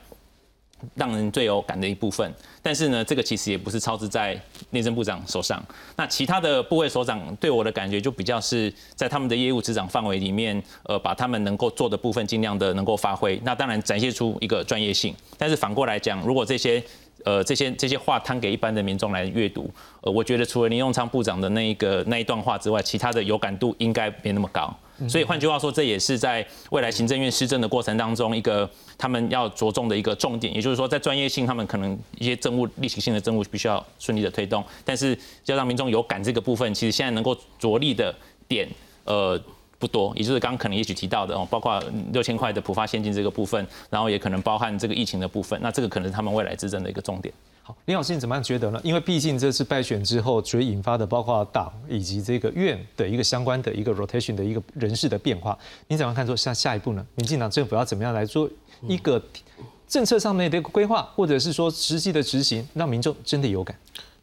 [0.94, 5.62] 让人最有感的一部分，但是呢，这个其实也不是超支在内政部长手上。
[5.96, 13.40] 那其他的部位首长对我的感觉就比较是在他们的业务执掌范围里面，呃，把他们能够做的部分尽量的能够发挥。
[13.44, 15.14] 那当然展现出一个专业性。
[15.36, 16.82] 但是反过来讲，如果这些
[17.24, 19.68] 呃这些这些话摊给一般的民众来阅读，
[20.02, 24.72] 呃，我觉得除了林永昌部长的那一个那一段话之外，其他的有感度应该没那么高。
[25.08, 30.54] 所以换句话说，这也是在未来行政院施政的过程当中，一个他们要着重的一个重点。
[30.54, 38.14] 也就是说，在专业性，他们可能一些政务例行性的政务必须要顺利的推动，但是要让民众有感这个部分，其实现在能够着力的
[38.46, 38.68] 点，
[39.02, 39.36] 呃，
[39.78, 40.12] 不多。
[40.16, 47.32] 也就是刚刚可能也许提到的哦，包括六千块的普发现金这个部分，然后也可能包含这个疫情的部分，那这个可能是他们未来执政的一个重点。
[47.62, 48.78] 好，林老师你怎么样觉得呢？
[48.84, 55.58] 因为毕竟这次败选之后，所引发的包括党以及这个院的一个相关的一个 rotation 的一个人事的变化，
[55.88, 56.26] 你怎么看？
[56.26, 57.06] 说下下一步呢？
[57.14, 58.48] 民进党政府要怎么样来做
[58.86, 59.22] 一个
[59.88, 63.74] 政策上面的一个规划，或者是说实际的执行，让民众真的有感？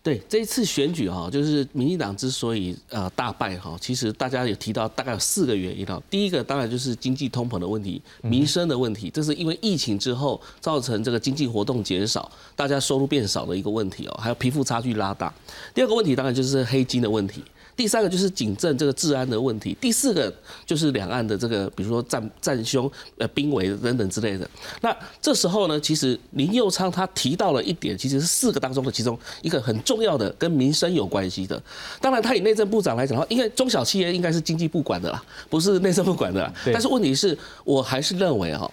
[0.04, 6.02] 对这一次选举哈，就是民进党之所以呃大败哈，其实大家有提到大概有四个原因哈。
[6.10, 15.32] 第一个当然就是经济通膨的问题、民生的问题，这是因为疫情之后造成这个经济活动减少，大家收入变少的一个问题哦，还有贫富差距拉大。
[15.74, 17.44] 第二个问题当然就是黑金的问题。
[17.76, 20.32] 第三个就是警政这个治安的问题，第四个
[20.66, 24.48] 就是两岸的这个，比如说战战凶、呃兵围等等之类的。
[24.82, 31.62] 那这时候呢，其实林佑昌他提到了一点，其实是四个当中的其中一个很重要的，跟民生有关系的。
[32.00, 36.54] 当然，他以内政部长来讲的话，因为中小企业应该是经济部管的啦，不是内政部管的啦。
[36.66, 38.70] 但是问题是，我还是认为哈，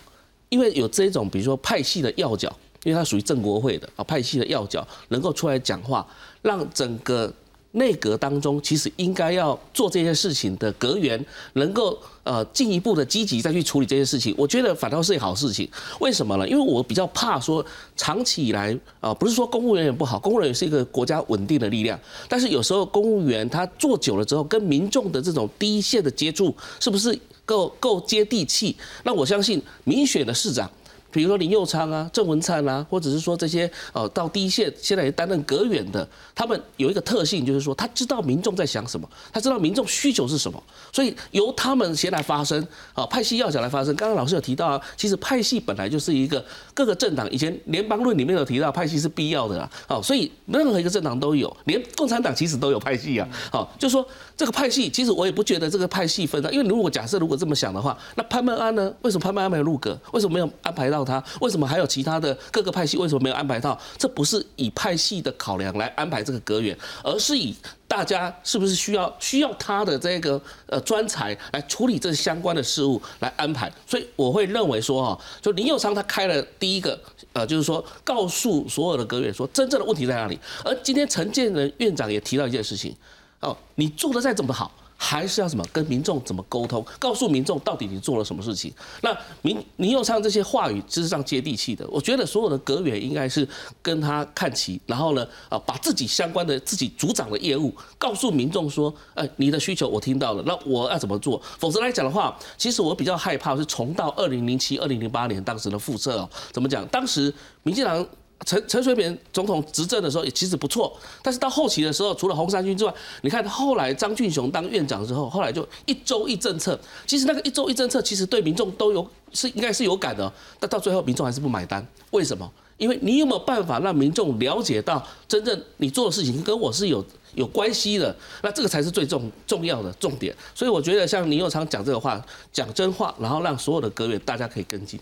[0.49, 6.07] 因为有这种比如说派系的要角，因为它属于正国会的啊，派系的要角能够出来讲话，
[6.43, 7.33] 让整个。
[7.79, 11.25] 内阁当中，其实应该要做这些事情的阁员，
[11.55, 15.69] 能够呃进一步的积极再去处理这些事情，我觉得反倒是一好事情。
[16.01, 16.47] 为什么呢？
[16.47, 17.65] 因为我比较怕说，
[17.97, 21.99] 长期以来啊，不是说公务员也不好，公务员是一个国家稳定的力量，
[22.29, 28.77] 但是有时候公务员他做久了之后，跟民众的这种第一线的接触，是不是够够接地气？
[29.05, 30.71] 那我相信民选的市长。
[31.11, 43.95] 比如说林佑昌啊、郑文灿啊，或者是说这些呃到第一线现在也担任阁员的，他们有一个特性，就是说他知道民众在想什么，他知道民众需求是什么，所以由他们先来发声啊，派系要角来发声。
[43.97, 46.45] 刚刚老师有提到啊，其实派系本来就是一个
[46.75, 54.07] 各个政党以前联邦论里面有提到派系是必要的啊，好，所以任何一个政党都有，连共产党其实都有派系啊，好，就说
[54.37, 58.93] 这个派系，其实我也不觉得这个派系分的，因为如果假设如果这么想的话，那潘孟安呢？
[59.01, 59.99] 为什么潘孟安没有入阁？
[60.13, 60.98] 为什么没有安排到？
[60.99, 62.97] 到他为什么还有其他的各个派系？
[62.97, 63.79] 为什么没有安排到？
[63.97, 67.55] 这不是以派系的考量来安排这个阁员，而是以
[67.87, 73.73] 大家是不是需要需要他的这个呃专才来处理这相关的事务来安排。
[73.87, 76.99] 所以我会认为说哈，就林佑昌他开了第一个
[77.33, 80.39] 呃，就是说告诉所有的阁员说真正的问题在哪里。
[80.65, 82.95] 而今天陈建仁院长也提到一件事情，
[83.41, 84.73] 哦，你做的再怎么好。
[85.01, 88.71] 还是要什么跟民众怎么沟通，告诉民众到底你做了什么事情。
[89.01, 93.49] 那民林佑昌这些话语事实上接地气的，我觉得所有的阁员应该是
[93.81, 101.41] 跟他看齐，然后呢，啊，把自己相关的自己组长的业务告诉民众说，哎，你的需求我听到了，那我要怎么做？
[101.61, 106.29] 否则来讲的话，其实我比较害怕是重到二零零七、二零零八年当时的复测哦。
[106.51, 106.85] 怎么讲？
[106.89, 107.33] 当时
[107.63, 108.05] 民进党。
[108.47, 122.51] 陈陈水扁总统执政的时候也其实不错，但是到后期的时候，除了红三军之外，你看后来张俊雄当院长之后，后来就一周一政策，其实那个一周一政策其实对民众都有是应该是有感的，但到最后民众还是不买单，为什么？
[122.77, 128.15] 因为你有没有办法让民众了解到真正你做的事情跟我是有有关系的？
[128.41, 130.33] 那这个才是最重重要的重点。
[130.55, 135.01] 所以我觉得像倪友昌讲这个话，讲真话，然后让所有的阁员大家可以跟进。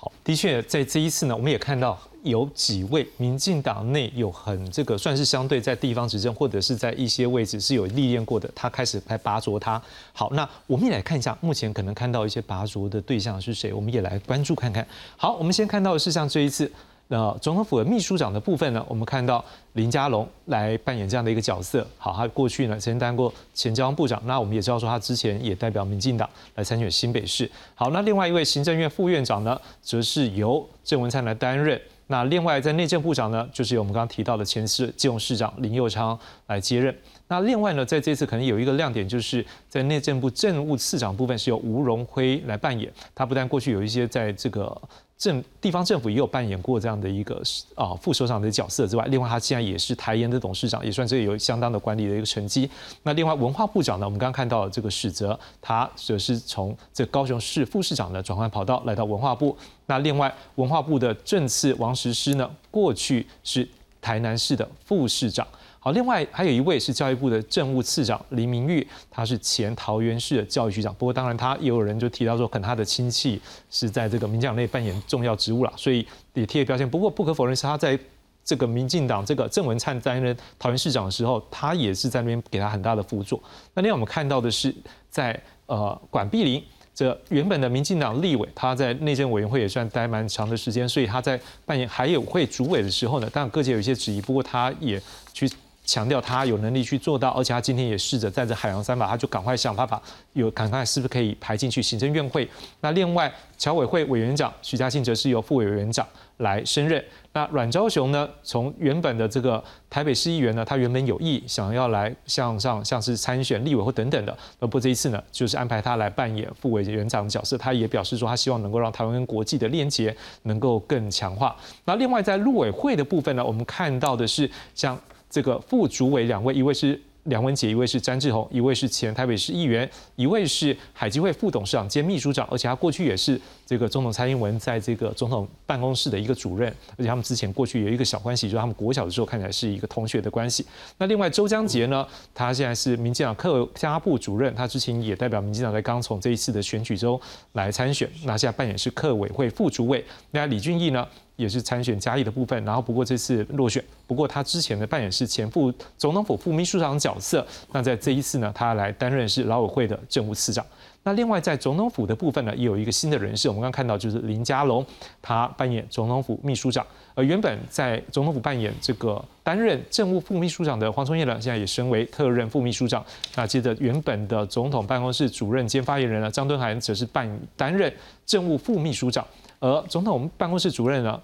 [0.00, 1.98] 好，的确在这一次呢，我们也看到。
[2.24, 9.80] 有几位民进党内有很这个算是相对在地方执政或者是在一些位置是有历练过的，他开始来拔擢他。
[10.12, 14.86] 好，那我们也来看一下，目前可能看到一些拔擢的对象是谁，我们也来关注看看。
[15.16, 16.70] 好，我们先看到的是像这一次，
[17.08, 19.42] 那总统府的秘书长的部分呢，我们看到
[19.72, 21.86] 林佳龙来扮演这样的一个角色。
[21.96, 27.50] 好，他过去呢曾经当过前交通部长，那我们也知道说他之前也代表民进党来参选新北市。
[27.74, 31.80] 好，那另外一位行政院副院长呢，则是由郑文灿来担任。
[32.10, 36.94] 那另外，在内政部长呢，就是由我们刚刚提到的前市金融市长林佑昌来接任。
[37.26, 42.90] 那另外呢，在这次可能有一个亮点，就是在内政部政务次长部分是由吴荣辉来扮演。
[43.14, 44.74] 他不但过去有一些在这个
[45.18, 47.42] 政地方政府也有扮演过这样的一个
[47.74, 52.70] 啊副首长的角色之外，另外他现在也是台研的董事长，也算是有相当的管理的一个成绩。
[53.02, 59.56] 那另外文化部长呢，我们刚刚看到这个史泽，他则是从这高雄市副市长的转换跑道来到文化部。
[59.86, 63.68] 那另外文化部的政次王石师呢，过去是
[64.00, 65.44] 台南市的副市长。
[65.80, 70.92] 好，另外还有一位是教育部的政务次长林明玉，他是前桃园市的教育局长。
[70.94, 76.88] 不过，当然他也有人就提到说，可能他的亲戚是在这个民进党内扮演重要职务了，所以也贴标签。
[76.88, 77.98] 不过，不可否认是他在
[78.44, 83.40] 这个民进党这个郑文灿担任桃园市长的时候，他也是在那边给他很大的辅助。
[83.74, 84.74] 那另外我们看到的是，
[85.08, 86.62] 在呃管碧林。
[86.92, 95.00] 这原本的民进党立委，他在内政委员会也算待蛮长的时间，所以他在扮演海友会主委的时候呢，当然各界有一些质疑，不过他也
[95.32, 95.48] 去。
[95.88, 100.00] 强调他有能力去做到，而且他今天也试着在这海洋三法，他就赶快想办法，
[100.34, 102.46] 有赶快是不是可以排进去行政院会。
[102.82, 107.02] 那另外，侨委会委员长徐家庆则是由副委员长来升任。
[107.32, 117.56] 那阮昭雄呢，从原本的这个台北市议员呢，他原本有意想要来向上像是参选立委或等等的，不过这一次呢，就是安排他来扮演副委员长的角色。
[117.56, 121.56] 他也表示说，他希望能够让台湾跟国际的链接能够更强化。
[121.86, 125.00] 那另外在陆委会的部分呢，我们看到的是像。
[125.30, 140.64] 这个副主委两位，一位是梁文杰，一位是詹志宏，一位是前台北市议员，一位是海基会副董事长兼秘书长，而且他过去也是这个总统蔡英文在这个总统办公室的一个主任，而且他们之前过去有一个小关系，就是他们国小的时候看起来是一个同学的关系。
[140.96, 147.20] 那另外周江杰呢，他现在是民进党客家部主任，他之前也代表民进党在刚从这一次的选举中
[147.52, 150.02] 来参选，那现在扮演是客委会副主委。
[150.30, 151.06] 那李俊毅呢？
[151.38, 153.82] 也是参选嘉义的部分，然后不过这次落选。
[154.08, 160.66] 不过他之前的扮演是前副总统府副秘书长角色，那在这一次呢，他来担任是劳委会的政务次长。
[161.04, 164.84] 那另外在总统府的部分呢，也有一个新的人士，我们刚看到就是林佳龙，
[165.22, 166.84] 他扮演总统府秘书长。
[167.14, 173.04] 而原本在总统府扮演这个担任政务副秘书长的黄崇业呢，现在也升为特任副秘书长。
[173.36, 177.92] 那接着原本的总统办公室主任兼发言人呢，张敦涵则是扮担任
[178.26, 179.26] 政务副秘书长。
[179.60, 181.20] 而总统办公室主任呢，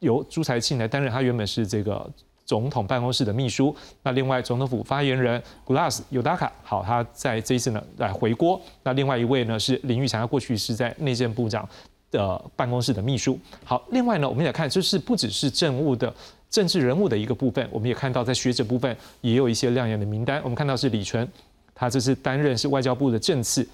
[0.00, 2.08] 由朱才庆来担任，他原本是这个
[2.44, 3.74] 总统办公室的秘书。
[4.02, 8.60] 那另外总统府发言人 Glass 尤达卡，好，他在这一次呢来回锅。
[8.82, 11.68] 那另外一位呢是林玉祥，他过去是在内政部长
[12.10, 13.38] 的办公室的秘书。
[13.64, 16.12] 好，另外呢，我们也看，就是不只是政务的
[16.48, 20.40] 政治人物的一个部分，我们也看到在学者部分也有一些亮眼的名单。
[20.42, 21.28] 我们看到是李纯，
[21.74, 23.66] 他这次担任是外交部的政次。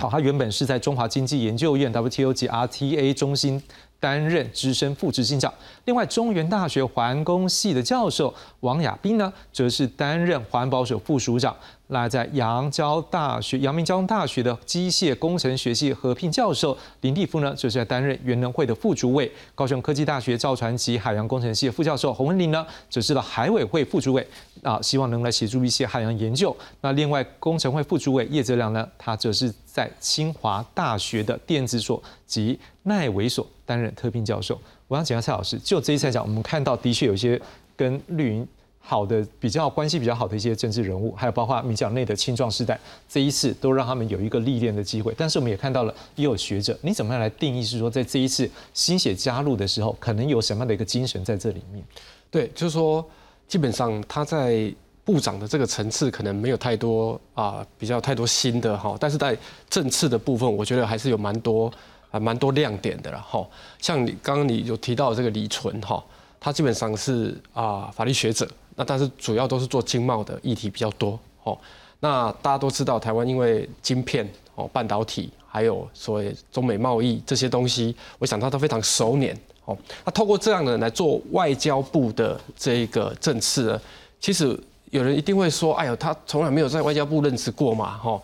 [0.00, 3.60] 好，他原本是在中华经济研究院 WTO 及 RTA 中心。
[4.00, 5.52] 担任资深副执行长。
[5.84, 11.56] 另外，中原大学环工系的教授王亚斌呢，则是担任环保署副署长。
[11.90, 19.32] 那在阳交大学、阳明交通大学的机械工程学系合聘教授林立夫呢，就是在担任原能会的副主委。
[19.54, 24.26] 高雄科技大学造船及海洋工程系副教授洪文林呢，则是了海委会副主委，
[24.62, 26.54] 啊，希望能来协助一些海洋研究。
[26.82, 34.58] 那另外，工程会副主委叶泽良呢，他则是在清华大学的电子所及奈维所担任特聘教授。
[34.86, 37.38] 我想请教蔡老师，就这一次来讲，我们看到的确有一些
[37.76, 38.48] 跟绿营。
[38.80, 45.14] 好的，比较关系比较好的一些政治人物，还有包括民讲内的青壮世代，这一次都让他们有一个历练的机会。
[45.14, 51.84] 但是我们也看到了，也有学者，你怎么样来定义是说，在这一次新血加入的时候，可能有什么样的一个精神在这里面？
[52.30, 53.04] 对，就是说，
[53.46, 54.72] 基本上他在
[55.04, 59.36] 部长的这个层次可能没有太多啊，比较太多新的哈，但是在
[59.68, 61.70] 政次的部分，我觉得还是有蛮多
[62.10, 63.46] 还，蛮多亮点的了哈。
[63.78, 66.02] 像你刚刚你有提到这个李纯哈，
[66.40, 68.48] 他基本上是啊法律学者。
[68.76, 71.58] 那但是主要都是做经贸的议题比较多哦。
[71.98, 79.34] 那大家都知道，台湾因为晶片哦、半导体，还有所谓中美贸易这些东西，我想他都非常熟稔
[79.64, 79.76] 哦。
[80.04, 83.80] 那透过这样的人来做外交部的这个政次呢，
[84.20, 84.56] 其实
[84.90, 88.22] 有人一定会说，哎呦，他从来没有在外交部任职过嘛，哈。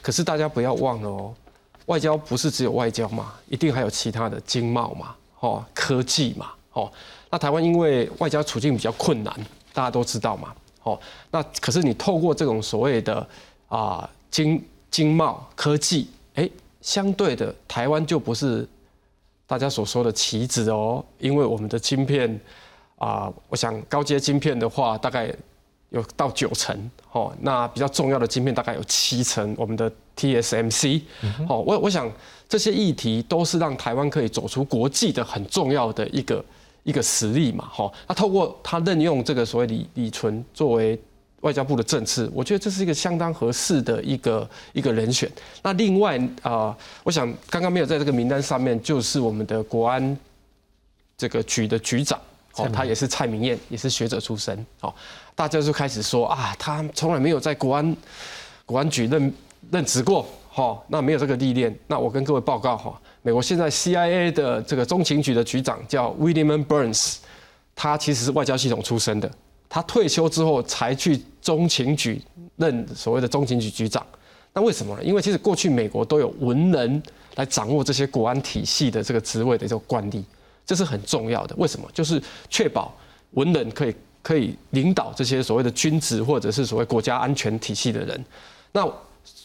[0.00, 1.34] 可是大家不要忘了哦，
[1.86, 6.92] 外交不是只有外交嘛，一定还有其他的经贸嘛，哦，科技嘛，哦。
[7.30, 9.34] 那台湾因为外交处境比较困难。
[9.76, 10.98] 大家都知道嘛，哦，
[11.30, 13.28] 那可是你透过这种所谓的
[13.68, 16.48] 啊经经贸科技，哎，
[16.80, 18.66] 相对的台湾就不是
[19.46, 22.40] 大家所说的棋子哦，因为我们的晶片
[22.96, 25.30] 啊，我想高阶晶片的话大概
[25.96, 31.02] 有到九成，哦，那比较重要的晶片大概有七成，我们的 TSMC，
[31.48, 32.10] 哦，我我想
[32.48, 36.44] 这些议题都是让台湾可以走出国际的很重要的一个。
[36.86, 40.96] 一个实力嘛，哈，那透过他任用这个所谓李李纯作为
[41.40, 45.28] 外交部的政次，我觉得这是一个相当合适的一个一个人选。
[45.64, 46.72] 那另外啊，
[47.02, 50.16] 我想刚刚没有在这个名单上面，就是我们的国安
[51.18, 52.16] 这个局的局长，
[52.54, 54.94] 哦，他也是蔡明燕，也是学者出身，哦，
[55.36, 57.96] 大家就开始说啊，他从来没有在国安
[58.64, 59.32] 国安局任
[59.70, 61.78] 任职过，哈，那没有这个历练。
[61.86, 62.98] 那我跟各位报告哈。
[63.22, 67.16] 美国现在 CIA 的这个中情局的局长叫 William Burns，
[67.74, 69.30] 他其实是外交系统出身的。
[69.68, 72.22] 他退休之后才去中情局
[72.56, 74.04] 任所谓的中情局局长。
[74.54, 75.04] 那为什么呢？
[75.04, 77.02] 因为其实过去美国都有文人
[77.34, 80.24] 来掌握这些国安体系的这个职位的这个惯例，
[80.64, 81.54] 这是很重要的。
[81.58, 81.86] 为什么？
[81.92, 82.94] 就是确保
[83.32, 83.94] 文人可以
[84.26, 88.24] 可以领导这些所谓的君子或者是所谓国家安全体系的人。
[88.72, 88.84] 那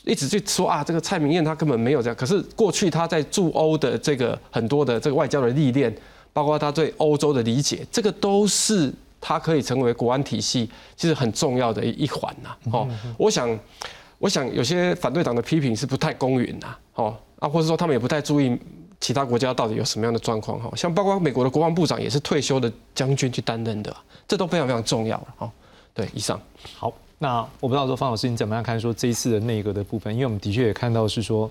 [0.04, 2.16] 一直去说啊，这个蔡明燕他根本没有这样。
[2.16, 5.96] 可是过去他在驻欧的这个很多的这个外交的历练，
[6.34, 10.68] 包括他对欧洲的理解，这个都是他可以成为国安体系
[10.98, 12.50] 其实很重要的一环呐。
[12.72, 13.60] 哦，我想，
[14.18, 16.76] 我想有些反对党的批评是不太公允呐。
[16.96, 18.58] 哦，啊，或者说他们也不太注意
[19.02, 20.58] 其他国家到底有什么样的状况。
[20.62, 23.94] 哈，像包括美国的国防部长也是退休的将军去担任的，
[24.26, 25.28] 这都非常非常重要了。
[25.40, 25.52] 哦，
[25.94, 26.40] 对，以上
[26.78, 26.94] 好。
[27.18, 31.50] 那我不知道说方老师你怎么样看说这一次的内阁的部分，因为我们的确也看到是说，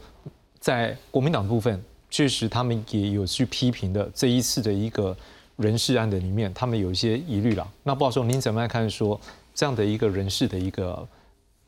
[0.59, 1.81] 在国民党部分，
[2.11, 5.17] 确实他们也有去批评的这一次的一个
[5.57, 7.69] 人事案的里面，他们有一些疑虑了。
[7.85, 9.21] 那不好说您怎么样看说
[9.55, 11.07] 这样的一个人事的一个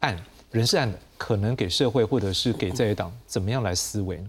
[0.01, 0.21] 案、
[0.51, 4.29] 人事案的，可能给社会或者是给在野党怎么样来思维呢？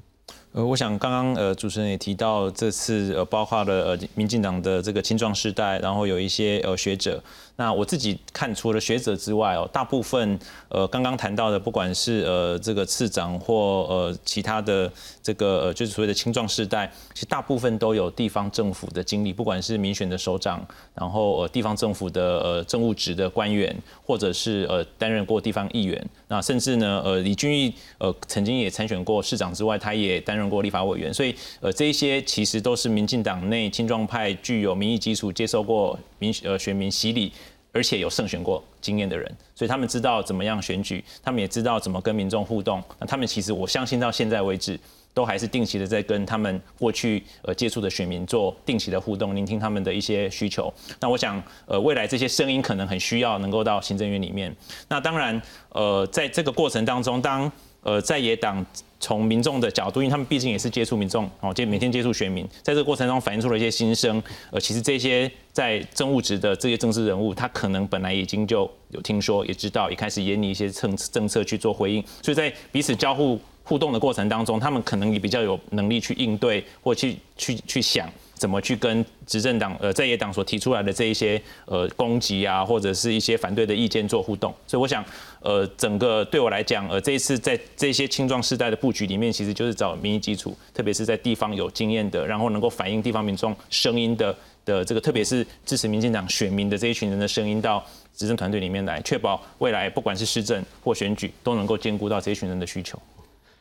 [0.54, 7.22] 呃，我想刚刚呃主持人也提到，这次呃包括了呃民进党的这个青壮世代，然后有一些呃学者。
[7.56, 10.40] 那我自己看，除了学者之外哦，大部分
[10.70, 14.92] 呃刚刚谈到的，不管是呃这个次长或呃其他的
[15.22, 37.32] 这个呃就是所谓的青壮世代，其实大部分都有地方政府的经历，不管是民选的首长，然后呃地方政府的呃政务职的官员，或者是呃担任过地方议员，那甚至呢呃李俊毅呃曾经也参选过市长之外，他也担任过立法委员，所以呃这一些其实都是民进党内青壮派具有民意基础、接受过民呃选民洗礼。
[37.74, 42.82] 而且有胜选过经验的人，所以他们知道怎么样选举，他们也知道怎么跟民众互动。
[43.00, 44.80] 那他们其实我相信到现在为止，
[45.14, 50.72] 都还是定期的在跟他们过去呃接触的选民做定期的互动，聆听他们的一些需求。
[51.00, 54.56] 那我想呃未来这些声音可能很需要能够到行政院里面。
[54.88, 57.52] 那当然呃在这个过程当中，当
[57.82, 58.66] 呃在野党。
[59.04, 64.24] 从民众的角度，因为他们毕竟也是接触民众，哦，接每天接触选民，在这个过程中反映出了一些心声。
[64.50, 68.60] 呃，其实这些在政务职的这些政治人物，他可能本来已经就
[68.92, 72.02] 有听说，也知道，也开始研拟一些政政策去做回应。
[72.22, 78.10] 所以在彼此交互互动的过程当中，他们可能也比较有能力去应对，或去去去想。
[78.44, 84.54] 怎么去跟执政党呃在野党所提出来的这一些呃攻击啊，或者是一些反对的意见做互动？
[84.68, 85.02] 所以我想，
[85.40, 94.36] 呃，整个对我来讲，呃，这一次在这些青壮世代的布局里面，其实就是找民意基础，特别是在地方有经验的，然后能够反映地方民众声音的
[94.66, 97.82] 的这个，特别是支持民进党选民的这一群人的声音到
[98.14, 103.00] 执政团队里面来，确保未来不管是施政或选举都能够兼顾到这一群人的需求。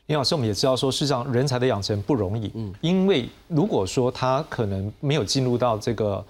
[0.06, 6.24] 林老师，我们也知道说，事实上人才的养成不容易，嗯，因为如果说他可能没有进入到这个呃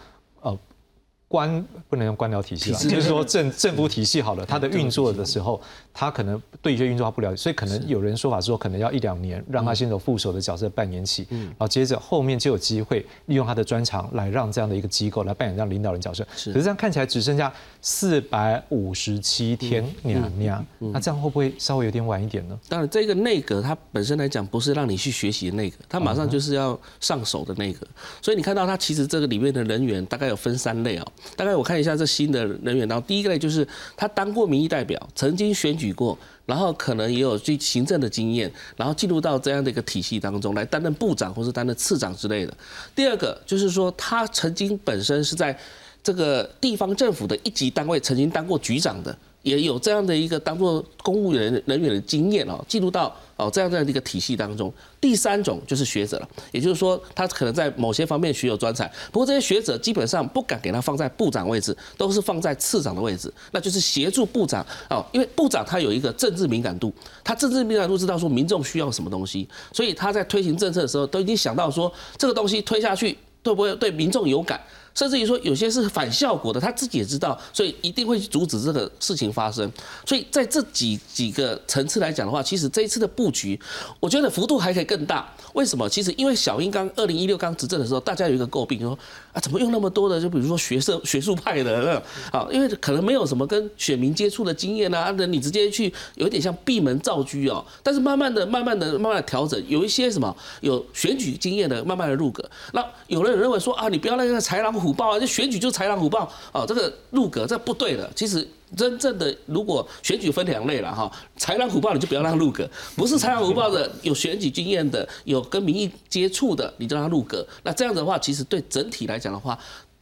[1.32, 5.58] 官，不能用官僚体系了，就是说政政府体系好了，它的运作的时候。
[5.94, 16.24] 它可能对一些运作它不了解，所以可能有人说法说，可能要一两年让他先走副手的角色扮演起，然后接着后面就有机会利用他的专长来让这样的一个机构来扮演这样领导人角色。
[16.46, 17.52] 可是这样看起来只剩下
[17.82, 22.58] 四百五十七天，娘娘，那这样会不会稍微有点晚一点呢？
[22.70, 27.86] 当然，这个内阁它本身来讲不是让你去学习的内阁，它马上就是要上手的内阁。
[28.22, 31.06] 所以你看到它其实这个里面的人员大概有分三类啊，
[31.36, 35.82] 大概我看一下这新的人员，然后第一个呢就是他当过民意代表，曾经选举。
[35.82, 36.16] 举过，
[36.46, 42.56] 然后可能也有去行政的经验，然后进入到这样的一个体系当中来担任部长或是担任次长之类的。
[42.94, 45.58] 第二个就是说，他曾经本身是在
[46.04, 49.18] 这个地方政府的一级单位曾经当过局长的。
[49.42, 54.72] 也有这样的一个当做公务员人员的经验哦，进入到哦这样这样的一个体系当中。
[55.00, 66.92] 第三种就是学者了，也就是说他可能在某些方面学有专才，不过这些学者基本上不敢给他放在部长位置，都是放在次长的位置，那就是协助部长哦，因为部长他有一个政治敏感度，
[67.24, 74.60] 他政治敏感度知道说民众需要什么东西，所以他在推行政策的时候都已经想到说这个东西推下去会不会对民众有感。
[74.94, 79.70] 甚至于说有些是反效果的，他自己也知道，所以一定会阻止这个事情发生。
[80.06, 83.58] 所以在这几几个层次来讲的话，其实这一次的布局，
[84.00, 85.32] 我觉得幅度还可以更大。
[85.54, 85.88] 为什么？
[85.88, 88.98] 其实因为小英刚二零一六刚执政的时候，大家有一个诟病，说
[89.32, 92.02] 啊怎么用那么多的，就比如说学生学术派的，
[92.32, 97.64] 啊，因为可能没有什么跟选民接触的经验啊，那你直接去有点像闭门造车哦。
[97.82, 102.44] 但是慢慢的、慢慢的、慢慢的调整，有一些什么有选举经验的，慢慢的入阁。
[102.72, 104.72] 那有人认为说啊，你不要那个豺狼。
[104.72, 108.10] 虎豹啊，这选举就豺狼虎豹啊，这个入阁这不对的。
[108.16, 117.46] 其实真正的如果选举分两类了哈，豺狼虎豹你就不要让入阁，不是豺狼虎豹的有选举经验的，有跟民意接触的，你就让他入阁。
[117.62, 119.58] 那这样的话，其实对整体来讲的话，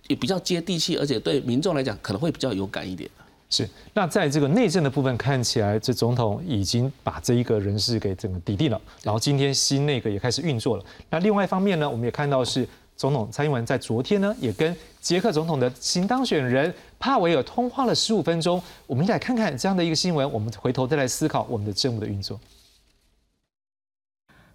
[0.08, 3.08] 也比较接地气，而且对民众来讲可能会比较有感一点。
[3.48, 3.68] 是。
[3.94, 10.84] 那在这个内政的部分，看起来这总统已经把这一个人事给整个抵定了，然后今天新内阁也开始运作了。
[11.10, 12.68] 那另外一方面呢，我们也看到是。
[12.96, 18.62] 总统蔡英文在昨天呢，也跟捷克总统的新当选人帕维尔通话了十五分钟。
[18.86, 22.38] 我们来看看这样的一个新闻，我们回头再来思考我们的政务的运作。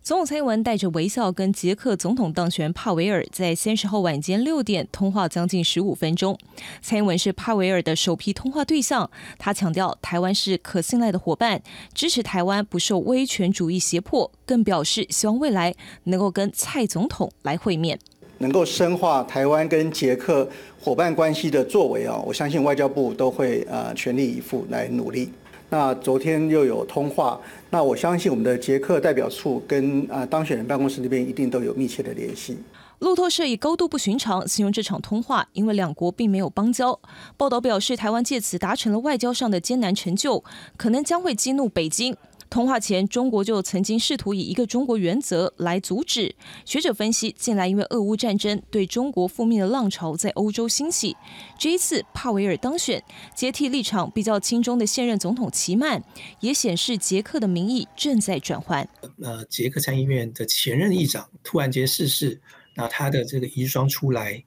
[0.04, 6.38] 总统蔡英文带着微笑跟捷克总统当选帕维尔在三十号晚间六点通话将近十五分钟。
[6.80, 11.64] 蔡英文是帕维尔的首批通话对象，他强调台湾是可信赖的伙伴，
[11.96, 15.74] 支持台湾不受威权主义胁迫，更表示希望未来
[16.04, 18.00] 能够跟蔡总统来会面。
[18.40, 20.48] 能够深化台湾跟捷克
[20.80, 25.32] 伙伴关系的作为啊，我相信外交部都会呃全力以赴来努力。
[25.70, 27.40] 那昨天又有通话，
[27.72, 32.58] 那我相信我们的捷克代表处跟啊当选人办公室那边一定都有密切的联系。
[33.00, 36.98] 路透社以高度不寻常形容这场通话，因为两国并没有邦交。
[37.36, 40.42] 报道表示，台湾借此达成了外交上的艰难成就，
[40.78, 42.16] 可能将会激怒北京。
[42.56, 46.34] 通话前，中国就曾经试图以一个中国原则来阻止。
[46.64, 51.18] 学者分析，近来因为俄乌战争对中国负面的浪潮在欧洲兴起，
[51.60, 53.04] 这一次帕维尔当选，
[53.36, 56.02] 接替立场比较轻中的现任总统齐曼，
[56.40, 58.88] 也显示捷克的民意正在转换。
[59.22, 62.40] 呃，捷克参议院的前任议长突然间逝世。
[62.74, 64.42] 那他的这个遗孀出来，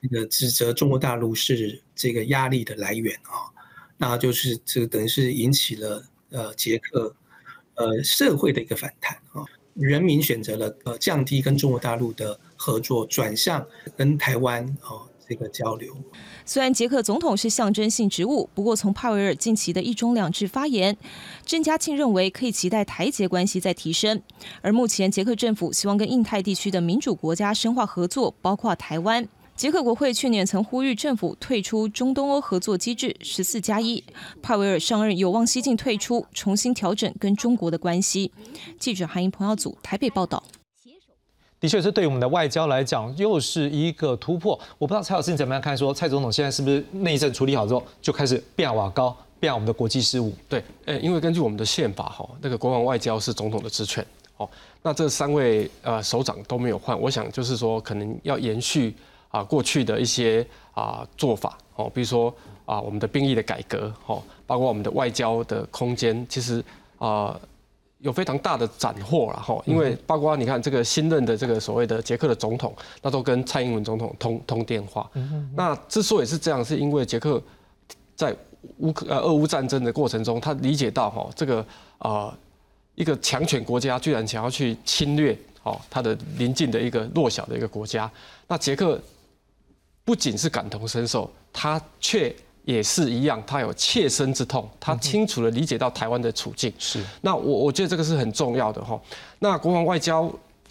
[0.00, 3.52] 那个指责中国大陆是这个压力的来源啊，
[3.98, 7.14] 那就是这个等于是引起了呃捷克
[7.80, 9.42] 呃社会的一个反弹啊，
[9.74, 13.66] 人民选择了呃降低跟中国大陆的合作，转向
[13.96, 15.06] 跟台湾哦。
[15.30, 15.96] 这个交流，
[16.44, 20.96] 虽然捷克总统是象征性职务，不过从帕维尔近期的一中两制发言，
[21.46, 24.20] 郑嘉庆认为可以期待台捷关系在提升。
[24.60, 29.28] 而目前捷克政府希望跟印太地区的民主国家深化合作，包括台湾。
[29.60, 34.02] 捷克国会去年曾呼吁政府退出中东欧合作机制十四加一，
[34.40, 38.32] 帕维尔上任有望西进退出，重新调整跟中国的关系。
[38.78, 40.42] 记者韩英彭耀组台北报道。
[41.60, 44.58] 的确是对我们的外交来讲，又是一个突破。
[44.78, 45.76] 我不知道蔡老师你怎么样看？
[45.76, 50.32] 说蔡总统现在是不是内政处理好之后，就开始变瓦高，变我们的国际事务？
[50.48, 54.02] 对，呃，因为根据我们的宪法，哈，那个国防外交是总统的职权，
[54.38, 54.48] 哦，
[54.80, 58.94] 那这三位呃首长都没有换，我想就是说，可能要延续
[59.30, 62.32] 啊过去的一些啊做法，哦，比如说
[62.66, 66.62] 啊我们的兵役的改革，哦，包括我们的外交的空间，其实
[66.98, 67.40] 啊。
[68.02, 75.06] 有非常大的斩获了哈，因为包括你看这个新任的这个所谓的捷克的总统，那都跟蔡英文总统通通电话。
[75.54, 77.38] 那之所以是这样，是因为捷克
[78.16, 78.34] 在
[78.78, 81.62] 乌克呃俄乌战争的过程中，他理解到哈这个
[81.98, 82.34] 啊
[82.94, 88.10] 一个强权国家居然想要去侵略哦他的邻近的一个弱小的一个国家，
[88.48, 88.98] 那捷克
[90.10, 92.34] 不仅是感同身受，他却。
[92.64, 96.72] 也是一样，他有切身之痛，他清楚的理解到台湾的处境。
[96.78, 99.00] 是，那我我觉得这个是很重要的哈。
[99.38, 100.30] 那国防外交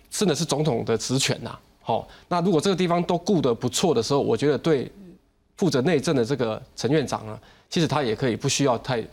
[0.09, 1.57] 真的是总统的职权呐。
[1.81, 4.89] 好，那如果这个地方都顾得不错的时候，我觉得对
[5.57, 7.37] 负责内政的这个陈院长啊，
[7.69, 9.03] 其实他也可以不需要太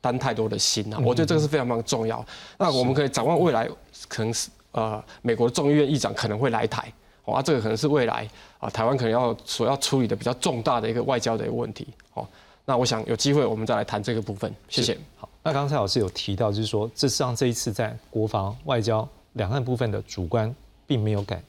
[0.00, 0.98] 担太多的心啊。
[1.04, 2.24] 我觉得这个是非常非常重要。
[2.56, 3.68] 那我们可以展望未来，
[4.08, 6.90] 可能是呃美国的众议院议长可能会来台。
[7.30, 8.28] 啊，这个可能是未来
[8.58, 11.86] 啊，台湾可能要所要处理的比较重大的一个外交的一个问题。
[12.14, 12.26] 哦，
[12.64, 14.52] 那我想有机会我们再来谈这个部分。
[14.68, 14.96] 谢谢。
[15.16, 20.54] 好，那刚才老师有提到，就是说，这上这一次在国防、外交、两岸部分的主观
[20.86, 21.42] 并没有改，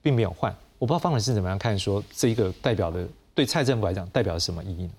[0.00, 0.54] 并没有换。
[0.78, 4.90] 我不知道方老师怎么样看，说这一个代表的对蔡政府来讲代表什么意义？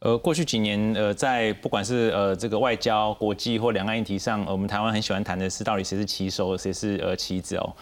[0.00, 7.72] 呃，过去几年，呃，在不管是呃这个外交、国际或两岸议题上，我们台湾很喜欢谈的是到底谁是旗手，谁是呃棋子哦。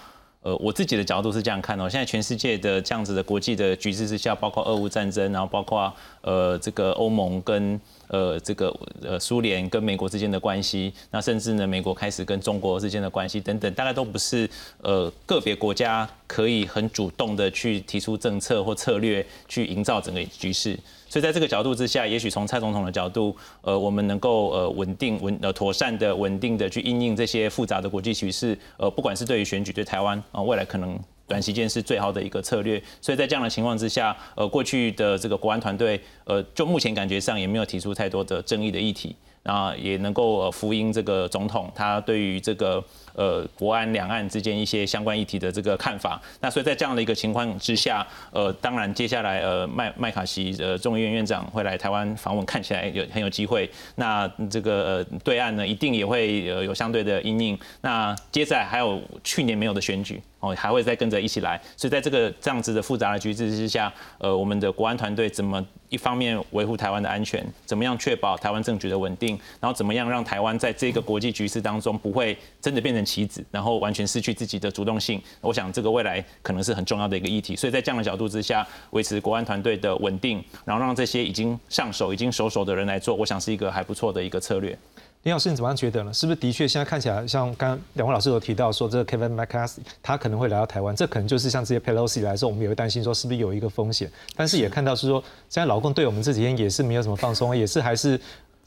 [0.41, 14.49] 呃，我自己的角度是这样看哦，现在全世界的这样子的国际的局势之下，包括俄乌战争，然后包括呃这个欧盟跟呃这个呃苏联跟美国之间的关系，那甚至呢美国开始跟中国之间的关系等等，大概都不是
[14.83, 20.79] 呃个别国家可以很主动的去提出政策或策略去营造整个局势。
[21.11, 30.99] 所以在这个角度之下，也许从蔡总统的角度，呃，我们能够呃稳定稳呃妥善的稳定的去应应这些复杂的国际局势，呃，不管是对于选举对台湾啊，未来可能
[31.29, 32.83] 短时间是最好的一个策略。
[33.01, 39.15] 所以在这样的情况之下，呃，过去的这个国安团队，呃，就目前感觉上也没有提出太多的争议的议题，
[39.45, 42.83] 那也能够呃福音这个总统他对于这个。
[43.19, 53.69] 呃，国安两岸之间一些相关议题的这个看法，那所以在这样的一个情况之下，呃，当然接下来呃麦麦卡锡呃众议院院长会来台湾访问，看起来有很有机会。
[53.97, 57.59] 那这个呃对岸呢，一定也会呃有相对的阴影。
[57.81, 61.61] 那接下来还有去年没有的选举哦，还会再跟着一起来。
[61.77, 73.08] 所以在这个这样子的复杂的局势之下，呃，我们的国安团队怎么一方面维护台湾的安全，怎么样确保台湾政局的稳定，然后怎么样让台湾在这个国际局势当中不会真的变成。
[73.09, 77.57] 棋子，然后完全失去自己的主动性，我想这个未来可能是很重要的一个议题。
[77.57, 84.79] 所以在这样的角度之下，维持国安团队的稳定，然后让这些已经上手、已经熟手的人来做，我想是一个还不错的一个策略。
[85.25, 86.15] 林老师，你怎么样觉得呢？
[86.15, 94.11] 是不是的确现在看起来，像刚刚两位老师有提到说，这个 Kevin McCarthy 他可能会来到台湾，这可能就是像这些 Pelosi 来说，我们也会担心说是不是有一个风险。
[94.37, 98.19] 但是也看到是说，现在老公对我们这几天也是没有什么放松，也是还是。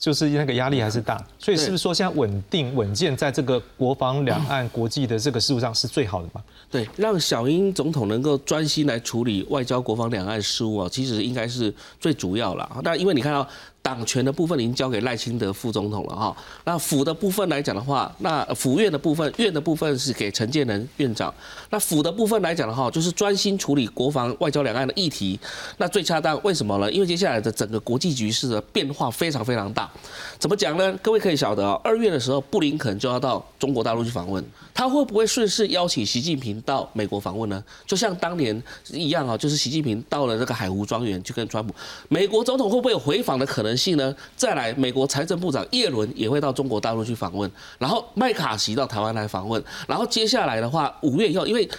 [0.01, 6.41] 就是那个压力还是大，所以是不是说现在稳定稳健在这个国防、两岸、国际的这个事务上是最好的嘛？
[6.71, 12.67] 对，让小英总统能够专心来处理外交、国防、两岸事务啊，其实应该是最主要了。
[12.81, 13.47] 那因为你看到
[13.81, 16.35] 党权的部分已经交给赖清德副总统了哈。
[16.65, 21.33] 那府的部分来讲的话，那府院的部分，院的部分是给陈建仁院长。
[21.69, 25.39] 那府的部分来讲的话，就是专心处理国防、外交、两岸的议题，
[25.77, 26.39] 那最恰当。
[26.43, 26.91] 为什么呢？
[26.91, 29.89] 因为接下来的整个国际局势的变化非常非常大。
[30.37, 30.95] 怎么讲呢？
[31.01, 37.63] 各位可以晓得啊，二月的时候，布林肯就要到中国大陆去访问，他会不会顺势邀请习近平到美国访问呢？
[37.85, 38.61] 就像当年
[38.91, 41.73] 一样啊，就是习近平到了这个海湖庄园去跟川普，
[42.09, 44.15] 美国总统会不会有回访的可能性呢？
[44.35, 51.69] 再来，美国财政部长耶伦也会到中国大陆去访问，然后麦卡锡到台湾来访问，然后接下来的话，五月以后，因为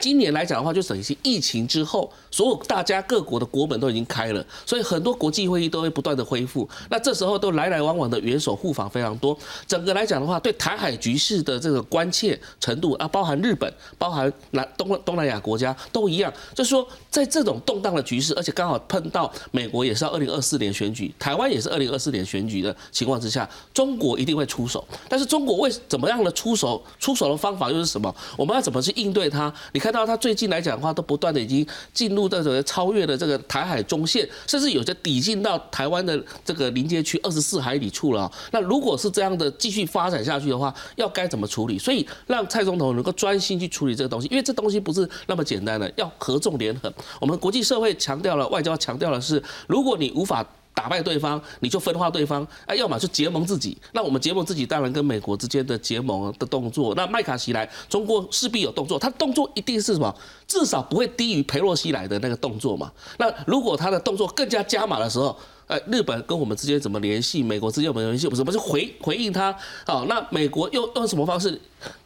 [0.00, 6.68] 今年来讲的话，就等于是疫情之后，所有大家各国的国门都已经开了，所以很多国际会议都会不断的恢复。
[6.90, 24.84] 那这时候都来来往往的元首互访非常多，整个来讲的话，对台海局势的这个关切程度啊，包含日本，包含南东东南亚国家都一样，就是说在这种动荡的局势，而且刚好碰到美国也是要二零二四年选举，台湾也是二零二四年选举的情况之下，中国一定会出手。
[25.08, 26.82] 但是中国为怎么样的出手？
[26.98, 28.12] 出手的方法又是什么？
[28.36, 29.54] 我们要怎么去应对它？
[29.72, 38.30] 你看到它最近来讲的话，都不断的已经进入这个超越了这个台海中线，甚至有些抵近到台湾的这个临界区二十四海里处了。
[38.52, 41.78] 那如果是这样的继续发展下去的话，要该怎么处理？
[41.78, 46.92] 所以让蔡总统能够专心去处理这个东西，因为这东西不是那么简单的，要合纵连横。
[47.20, 50.46] 我们国际社会强调了，外交强调的是，如果你无法。
[50.78, 53.76] 打败对方，你就分化对方，哎，要么就结盟自己。
[53.90, 56.94] 那我们结盟自己，当然跟美国之间的结盟的动作。
[56.94, 60.14] 那麦卡锡来，中国势必有动作，他动作一定是什么？
[60.46, 62.92] 至少不会低于佩洛西来的那个动作嘛。
[63.18, 67.42] 那如果他的动作更加加码的时候，呃，日本跟我们之间怎么联系？
[67.42, 68.28] 美国之间有没有联系？
[68.30, 69.52] 怎么是回回应他？
[69.84, 71.60] 好，那美国用用什么方式？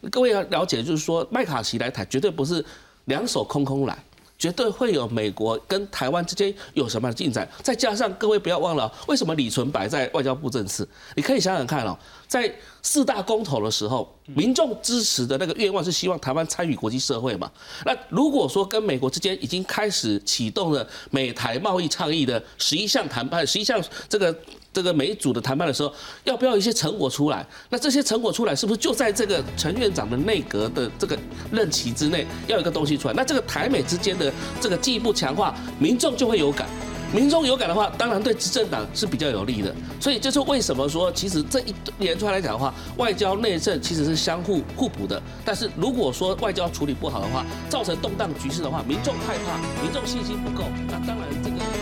[0.09, 2.65] 各位要了解，就是说麦卡锡来台绝对不是
[3.05, 4.03] 两手空空来。
[4.43, 10.85] 绝对会有美国跟台湾之间有什么样的进展，再加上各位不要忘了，为什么李纯摆在外交部政事？
[11.15, 11.97] 你可以想想看哦，
[12.33, 17.51] 在四大公投的时候，民众支持的那个愿望是希望台湾参与国际社会嘛？
[17.85, 23.79] 那如果说跟美国之间已经开始启动了美台贸易倡议的十一项谈判，十一项
[24.09, 24.35] 这个。
[24.73, 27.45] 这个每组的谈判的时候，要不要一些成果出来？
[27.69, 31.15] 那这些成果出来，是不是就在这个陈院长的内阁的这个
[31.51, 33.13] 任期之内，要一个东西出来？
[33.13, 36.67] 那这个台美之间的这个进一步强化，民众就会有感。
[37.13, 39.73] 民众有感的话，当然对执政党是比较有利的。
[39.99, 45.21] 所以这是为什么说，其实这一连串来讲的话，外交内政其实是相互互补的。
[45.45, 51.72] 但是如果说外交处理不好的话，造成动荡局势的话，民众害怕，民众信心不够，那当然这个。